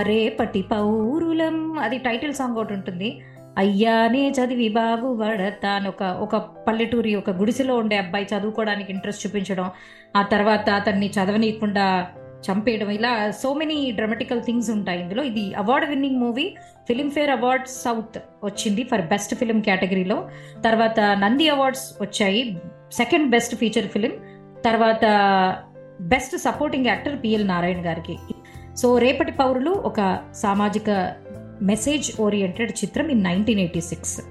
రేపటి 0.01 0.61
పౌరులం 0.61 1.79
అది 1.79 1.97
టైటిల్ 1.97 2.33
సాంగ్ 2.33 2.57
ఒకటి 2.57 2.73
ఉంటుంది. 2.73 3.19
అయ్యానే 3.57 4.29
చదివి 4.29 4.69
బాగుపడతా 4.69 5.69
అని 5.69 5.87
ఒక 5.87 6.03
ఒక 6.03 6.35
పల్లెటూరి 6.35 7.15
ఒక 7.15 7.29
గుడిసెలో 7.29 7.77
ఉండే 7.77 7.97
అబ్బాయి 7.97 8.27
చదువుకోవడానికి 8.37 8.91
ఇంట్రెస్ట్ 8.91 9.27
చూపించడం 9.27 9.71
ఆ 10.15 10.21
తర్వాత 10.21 10.69
అతన్ని 10.69 11.09
చదవనీయకుండా 11.09 12.07
చంపేయడం 12.51 12.89
ఇలా 12.89 13.31
సో 13.31 13.53
మెనీ 13.53 13.91
డ్రామాటికల్ 13.91 14.41
థింగ్స్ 14.41 14.69
ఉంటాయి 14.69 15.01
ఇందులో. 15.01 15.23
ఇది 15.23 15.53
award 15.53 15.89
winning 15.89 16.19
movie. 16.19 16.55
Filmfare 16.87 17.29
awards 17.29 17.83
south 17.83 18.17
వచ్చింది 18.43 18.83
ఫర్ 18.83 19.01
బెస్ట్ 19.01 19.35
ఫిలిం 19.35 19.61
కేటగిరీలో. 19.61 20.29
తర్వాత 20.63 20.99
నంది 20.99 21.49
అవార్డ్స్ 21.49 21.93
వచ్చాయి. 22.01 22.61
Second 22.91 23.29
best 23.29 23.55
feature 23.55 23.87
film. 23.87 24.11
తర్వాత 24.65 25.05
best 26.01 26.37
supporting 26.37 26.85
actor 26.85 27.23
P L 27.23 27.47
Narayana 27.47 27.85
గారికి. 27.85 28.17
సో 28.75 28.97
రేపటి 28.97 29.31
పౌరులు 29.31 29.71
ఒక 29.71 30.19
సామాజిక 30.35 31.15
మెసేజ్ 31.61 32.21
ఓరియంటెడ్ 32.21 32.71
చిత్రం 32.71 33.09
ఇన్ 33.09 33.23
నైన్టీన్ 33.23 33.59
ఎయిటీ 33.59 33.81
సిక్స్. 33.81 34.21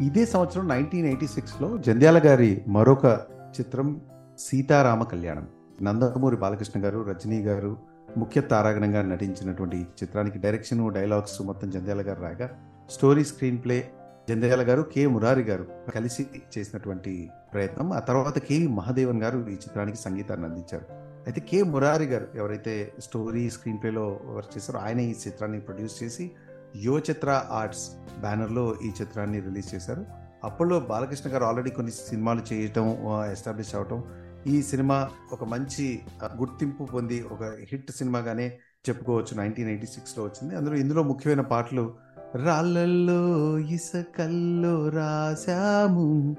ఇదే 0.00 0.26
సంవత్సరం 0.26 0.68
నైన్టీన్ 0.68 1.06
ఎయిటీ 1.06 1.26
సిక్స్లో 1.26 1.76
జంధ్యాల 1.76 2.20
గారి 2.26 2.62
మరొక 2.68 3.20
చిత్రం 3.60 4.00
సీతారామ 4.38 5.02
కళ్యాణం. 5.02 5.46
నందమూరి 5.82 6.36
బాలకృష్ణ 6.36 6.84
గారు 6.84 7.06
రజనీ 7.10 7.42
గారు 7.42 7.76
ముఖ్య 8.16 8.40
తారాగణంగా 8.40 9.02
నటించినటువంటి 9.02 9.76
ఈ 9.76 9.80
చిత్రానికి 9.80 10.38
డైరెక్షన్ 10.38 10.94
డైలాగ్స్ 10.94 11.42
మొత్తం 11.42 11.70
జంధ్యాల 11.70 12.00
గారు 12.00 12.22
రాగా 12.22 12.50
స్టోరీ 12.90 13.24
స్క్రీన్ 13.24 13.64
ప్లే 13.64 13.90
జంధ్యాల 14.28 14.62
గారు 14.62 14.82
కె 14.82 15.06
మురారి 15.06 15.42
గారు 15.42 15.66
కలిసి 15.94 16.26
చేసినటువంటి 16.58 17.30
ప్రయత్నం. 17.52 17.92
ఆ 17.92 17.98
తర్వాత 17.98 18.38
కె 18.38 18.66
మహాదేవన్ 18.66 19.22
గారు 19.22 19.38
ఈ 19.38 19.52
చిత్రానికి 19.52 19.98
సంగీతాన్ని 19.98 20.46
అందించారు. 20.46 20.84
అయితే 21.26 21.40
కె 21.40 21.62
మురారి 21.62 22.04
గారు 22.04 22.28
ఎవరైతే 22.34 22.92
స్టోరీ 22.98 23.50
స్క్రీన్ 23.50 23.78
ప్లేలో 23.78 24.20
వర్క్ 24.24 24.56
చేశారో 24.56 24.80
ఆయన 24.80 25.00
ఈ 25.00 25.14
చిత్రాన్ని 25.26 25.60
ప్రొడ్యూస్ 25.60 26.02
చేసి 26.02 26.30
యో 26.76 26.98
చిత్ర 26.98 27.42
ఆర్ట్స్ 27.50 27.90
బ్యానర్లో 28.20 28.76
ఈ 28.84 28.92
చిత్రాన్ని 29.00 29.40
రిలీజ్ 29.40 29.74
చేశారు. 29.74 30.06
అప్పట్లో 30.44 30.80
బాలకృష్ణ 30.80 31.30
గారు 31.30 31.44
ఆల్రెడీ 31.44 31.70
కొన్ని 31.70 31.92
సినిమాలు 31.92 32.42
చేయటం 32.52 32.96
ఎస్టాబ్లిష్ 33.32 33.74
అవటం 33.74 34.04
ఈ 34.46 34.62
సినిమా 34.62 35.08
ఒక 35.32 35.44
మంచి 35.44 36.00
గుర్తింపు 36.24 36.84
పొంది 36.84 37.22
ఒక 37.22 37.42
హిట్ 37.44 37.90
సినిమాగానే 37.90 38.58
చెప్పుకోవచ్చు. 38.88 39.36
నైన్టీన్ 39.36 39.68
ఎయిటీ 39.68 39.86
సిక్స్లో 39.86 40.24
వచ్చింది. 40.24 40.56
అందులో 40.56 40.76
ఇందులో 40.76 41.02
ముఖ్యమైన 41.02 41.40
పాటలు 41.40 41.94
రాళ్ళల్లో 42.34 43.58
ఇసకల్లో 43.58 44.88
రాశాము. 44.88 46.36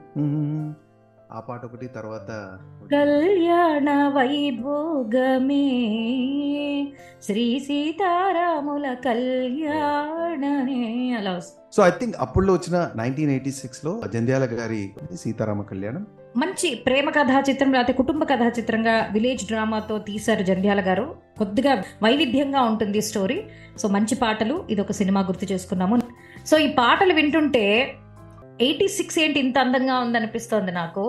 ఆ 1.35 1.39
పాట 1.39 1.65
ఒకటి 1.65 1.87
తర్వాత 1.87 2.59
కళ్యాణ 2.91 4.07
వైభోగమే. 4.07 5.67
శ్రీ 7.23 7.59
సీతారాముల 7.59 8.93
కళ్యాణమే. 8.93 11.15
అలా 11.19 11.41
సో 11.73 11.87
ఐ 11.87 11.89
థింక్ 11.89 12.15
అప్పుడులో 12.19 12.53
వచ్చిన 12.53 12.89
నైన్టీన్ 12.95 13.29
ఎయిటీ 13.29 13.51
సిక్స్లో 13.51 14.01
జంధ్యాల 14.13 14.43
గారి 14.43 14.91
సీతారామ 15.15 15.61
కళ్యాణం. 15.61 16.05
మంచి 16.37 16.75
ప్రేమ 16.75 17.09
కథా 17.09 17.43
చిత్రం 17.49 17.71
లేకపోతే 17.71 17.93
కుటుంబ 17.93 18.23
కథా 18.23 18.47
చిత్రంగా 18.47 19.09
విలేజ్ 19.11 19.45
డ్రామాతో 19.45 19.97
తీశారు 19.97 20.43
జంధ్యాల 20.43 20.81
గారు. 20.81 21.15
కొద్దిగా 21.37 21.83
వైవిధ్యంగా 22.03 22.61
ఉంటుంది 22.61 23.01
స్టోరీ. 23.01 23.43
సో 23.77 23.87
మంచి 23.87 24.15
పాటలు. 24.15 24.65
ఇది 24.69 24.81
ఒక 24.81 24.91
సినిమా 24.91 25.21
గుర్తు 25.21 25.45
చేసుకున్నాము. 25.45 26.01
సో 26.45 26.57
ఈ 26.57 26.67
పాటలు 26.67 27.13
వింటుంటే 27.13 27.95
ఎయిటీ 28.59 28.87
సిక్స్ 28.87 29.19
ఏంటి 29.19 29.39
ఇంత 29.39 29.57
అందంగా 29.57 29.99
ఉందనిపిస్తోంది 29.99 30.71
నాకు. 30.71 31.03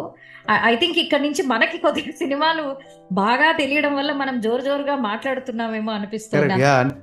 ఐ 0.64 0.76
థింక్ 0.76 0.98
ఇక్కడ 0.98 1.20
నుంచి 1.20 1.42
మనకి 1.42 1.78
కొద్దిగా 1.78 2.12
సినిమాలు 2.18 2.76
బాగా 3.12 3.52
తెలియడం 3.52 3.96
వల్ల 3.96 4.12
మనం 4.12 4.40
జోరు 4.40 4.62
జోరుగా 4.62 4.96
మాట్లాడుతున్నామేమో 4.96 5.92
అనిపిస్తుంది. 5.92 6.54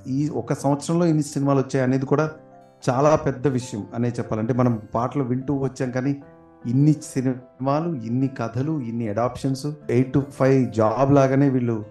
ఈ 0.08 0.30
ఒక 0.30 0.54
సంవత్సరంలో 0.54 1.06
ఇన్ని 1.06 1.24
సినిమాలు 1.24 1.60
వచ్చాయి 1.60 1.84
అనేది 1.84 2.06
కూడా 2.06 2.32
చాలా 2.90 3.16
పెద్ద 3.16 3.48
విషయం 3.48 3.88
అనే 3.96 4.10
చెప్పాలంటే 4.10 4.54
మనం 4.54 4.82
పాటలు 4.96 5.24
వింటూ 5.24 5.54
వచ్చాం 5.58 5.92
కానీ 5.92 6.22
ఇన్ని 6.66 6.94
సినిమాలు 7.04 7.96
ఇన్ని 8.06 8.28
కథలు 8.28 8.82
ఇన్ని 8.82 9.10
adaptations 9.10 9.68
eight 9.90 10.14
to 10.14 10.24
five 10.32 10.72
job 10.72 11.14
లాగానే 11.14 11.50
వీళ్ళు 11.50 11.86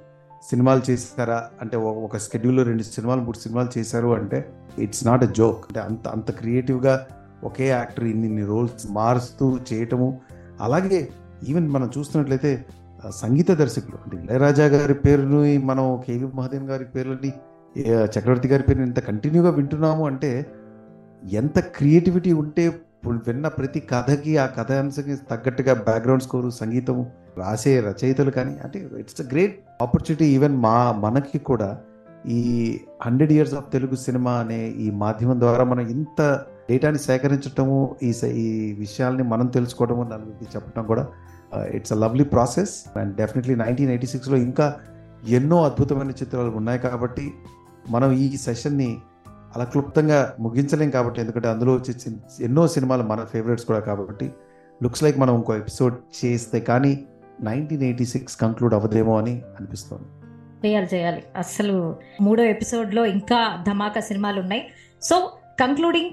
సినిమాలు 0.50 0.90
చేస్తారా 0.90 1.50
అంటే 1.60 1.76
ఒక- 1.76 2.04
ఒక 2.04 2.16
స్కెడ్యూల్లో 2.16 2.62
రెండు 2.62 2.82
సినిమాలు 2.82 3.20
మూడు 3.20 3.36
సినిమాలు 3.36 3.78
చేశారు 3.78 4.08
అంటే 4.14 4.48
ఇట్స్ 4.78 5.06
నాట్ 5.06 5.24
ఎ 5.24 5.26
జోక్ 5.26 5.64
అంటే 5.68 5.80
అంత 5.80 6.08
అంత 6.08 6.30
క్రియేటివ్గా 6.30 7.06
ఒకే 7.44 7.68
యాక్టర్ 7.68 8.04
ఇన్ని 8.04 8.26
ఇన్ని 8.26 8.44
రోల్స్ 8.44 8.86
మారుస్తూ 8.90 9.58
చేయటము. 9.72 10.20
అలాగే 10.60 11.08
ఈవెన్ 11.48 11.68
మనం 11.68 11.90
చూస్తున్నట్లయితే 11.98 12.64
సంగీత 13.10 13.50
దర్శకులు 13.50 13.96
అంటే 14.04 14.16
ఇళయరాజా 14.16 14.64
గారి 14.64 14.94
పేరుని 14.94 15.58
మనం 15.58 16.02
కేవి 16.06 16.26
మహాదేవన్ 16.34 16.68
గారి 16.68 16.84
పేర్లని 16.84 17.32
చక్రవర్తి 18.06 18.48
గారి 18.48 18.62
పేరుని 18.62 18.86
ఇంత 18.86 19.00
కంటిన్యూగా 19.00 19.50
వింటున్నాము 19.50 20.06
అంటే 20.06 20.46
ఎంత 21.32 21.58
క్రియేటివిటీ 21.58 22.32
ఉంటే 22.32 22.80
విన్న 23.06 23.48
ప్రతి 23.48 23.80
కథకి 23.80 24.38
ఆ 24.38 24.46
కథాంశకి 24.46 25.16
తగ్గట్టుగా 25.30 25.74
బ్యాక్గ్రౌండ్ 25.74 26.22
స్కోరు 26.22 26.50
సంగీతము 26.50 27.06
రాసే 27.38 27.80
రచయితలు 27.80 28.30
కానీ 28.30 28.56
అంటే 28.64 28.90
it's 28.98 29.20
a 29.20 29.24
great 29.24 29.60
opportunity 29.82 30.24
even 30.24 30.56
మా 30.56 30.92
మనకి 30.92 31.38
కూడా 31.38 31.78
ఈ 32.28 32.40
హండ్రెడ్ 33.06 33.32
ఇయర్స్ 33.32 33.54
ఆఫ్ 33.54 33.72
తెలుగు 33.72 33.96
సినిమా 33.96 34.32
అనే 34.32 34.68
ఈ 34.68 34.90
మాధ్యమం 34.90 35.40
ద్వారా 35.40 35.64
మనం 35.64 35.88
ఇంత 35.88 36.40
డేటాని 36.70 36.98
సేకరించటము 36.98 37.76
ఈ 38.02 38.12
స- 38.12 38.32
ఈ 38.38 38.48
విషయాల్ని 38.78 39.22
మనం 39.24 39.46
తెలుసుకోవడము 39.46 40.02
నలుగురికి 40.02 40.56
చెప్పడం 40.56 40.86
కూడా 40.86 41.04
it's 41.74 41.92
a 41.92 41.96
lovely 41.96 42.24
process 42.24 42.98
and 42.98 43.16
definitely 43.16 43.56
nineteen 43.56 43.90
eighty 43.90 44.06
సిక్స్లో 44.06 44.36
ఇంకా 44.38 44.66
ఎన్నో 45.28 45.64
అద్భుతమైన 45.64 46.10
చిత్రాలు 46.10 46.50
ఉన్నాయి 46.50 46.78
కాబట్టి 46.78 47.24
మనం 47.90 48.12
ఈ 48.12 48.36
సెషన్ని 48.36 48.90
అలా 49.56 49.64
క్లుప్తంగా 49.64 50.36
ముగించలేం 50.40 50.90
కాబట్టి 50.90 51.20
ఎందుకంటే 51.20 51.48
అందులో 51.48 51.74
వచ్చే 51.74 51.92
ఎన్నో 52.40 52.68
సినిమాలు 52.68 53.02
మన 53.02 53.24
ఫేవరెట్స్ 53.24 53.66
కూడా 53.66 53.80
కాబట్టి 53.80 54.26
లుక్స్ 54.80 55.02
లైక్ 55.02 55.18
మనం 55.18 55.34
ఇంకో 55.34 55.56
ఎపిసోడ్ 55.56 55.94
చేస్తే 56.18 56.60
కానీ 56.60 56.92
నైన్టీన్ 57.40 57.82
ఎయిటీ 57.82 58.04
సిక్స్ 58.04 58.36
కంక్లూడ్ 58.36 58.74
అవ్వదేమో 58.74 59.18
అని 59.18 59.42
అనిపిస్తుంది. 59.60 60.06
చేయాలి 60.66 60.88
చేయాలి. 60.94 61.22
అసలు 61.36 61.96
మూడో 62.20 62.42
ఎపిసోడ్లో 62.44 63.04
ఇంకా 63.06 63.64
ధమాకా 63.68 64.00
సినిమాలు 64.00 64.40
ఉన్నాయి. 64.40 64.62
So 65.02 65.16
concluding 65.60 66.10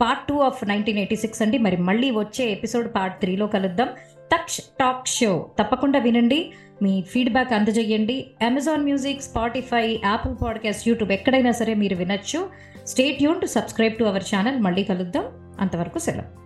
part 0.00 0.26
two 0.26 0.38
of 0.38 0.68
nineteen 0.68 0.98
eighty 0.98 1.16
six 1.16 1.42
అండి. 1.42 1.58
మరి 1.58 1.76
మళ్ళీ 1.76 2.10
వచ్చే 2.10 2.44
ఎపిసోడ్ 2.44 2.94
పార్ట్ 2.94 3.20
త్రీలో 3.20 3.46
కలుద్దాం. 3.46 3.88
తక్ష 4.32 4.60
టాక్ 4.80 5.08
షో 5.08 5.50
తప్పకుండా 5.58 5.98
వినండి. 5.98 6.52
మీ 6.82 7.02
feedback 7.02 7.52
అందజేయండి. 7.52 8.30
Amazon 8.46 8.82
music 8.82 9.22
Spotify 9.22 10.00
Apple 10.04 10.34
podcast 10.42 10.88
YouTube 10.88 11.12
ఎక్కడైనా 11.12 11.52
సరే 11.52 11.74
మీరు 11.74 11.96
వినొచ్చు. 11.96 12.50
Stay 12.86 13.22
Yoon 13.22 13.40
to 13.40 13.46
subscribe 13.46 13.94
to 13.94 14.04
our 14.04 14.22
channel 14.36 14.58
మళ్ళీ 14.58 14.84
కలుద్దాం. 14.84 15.24
అంతవరకు 15.60 15.98
సెలవు. 15.98 16.43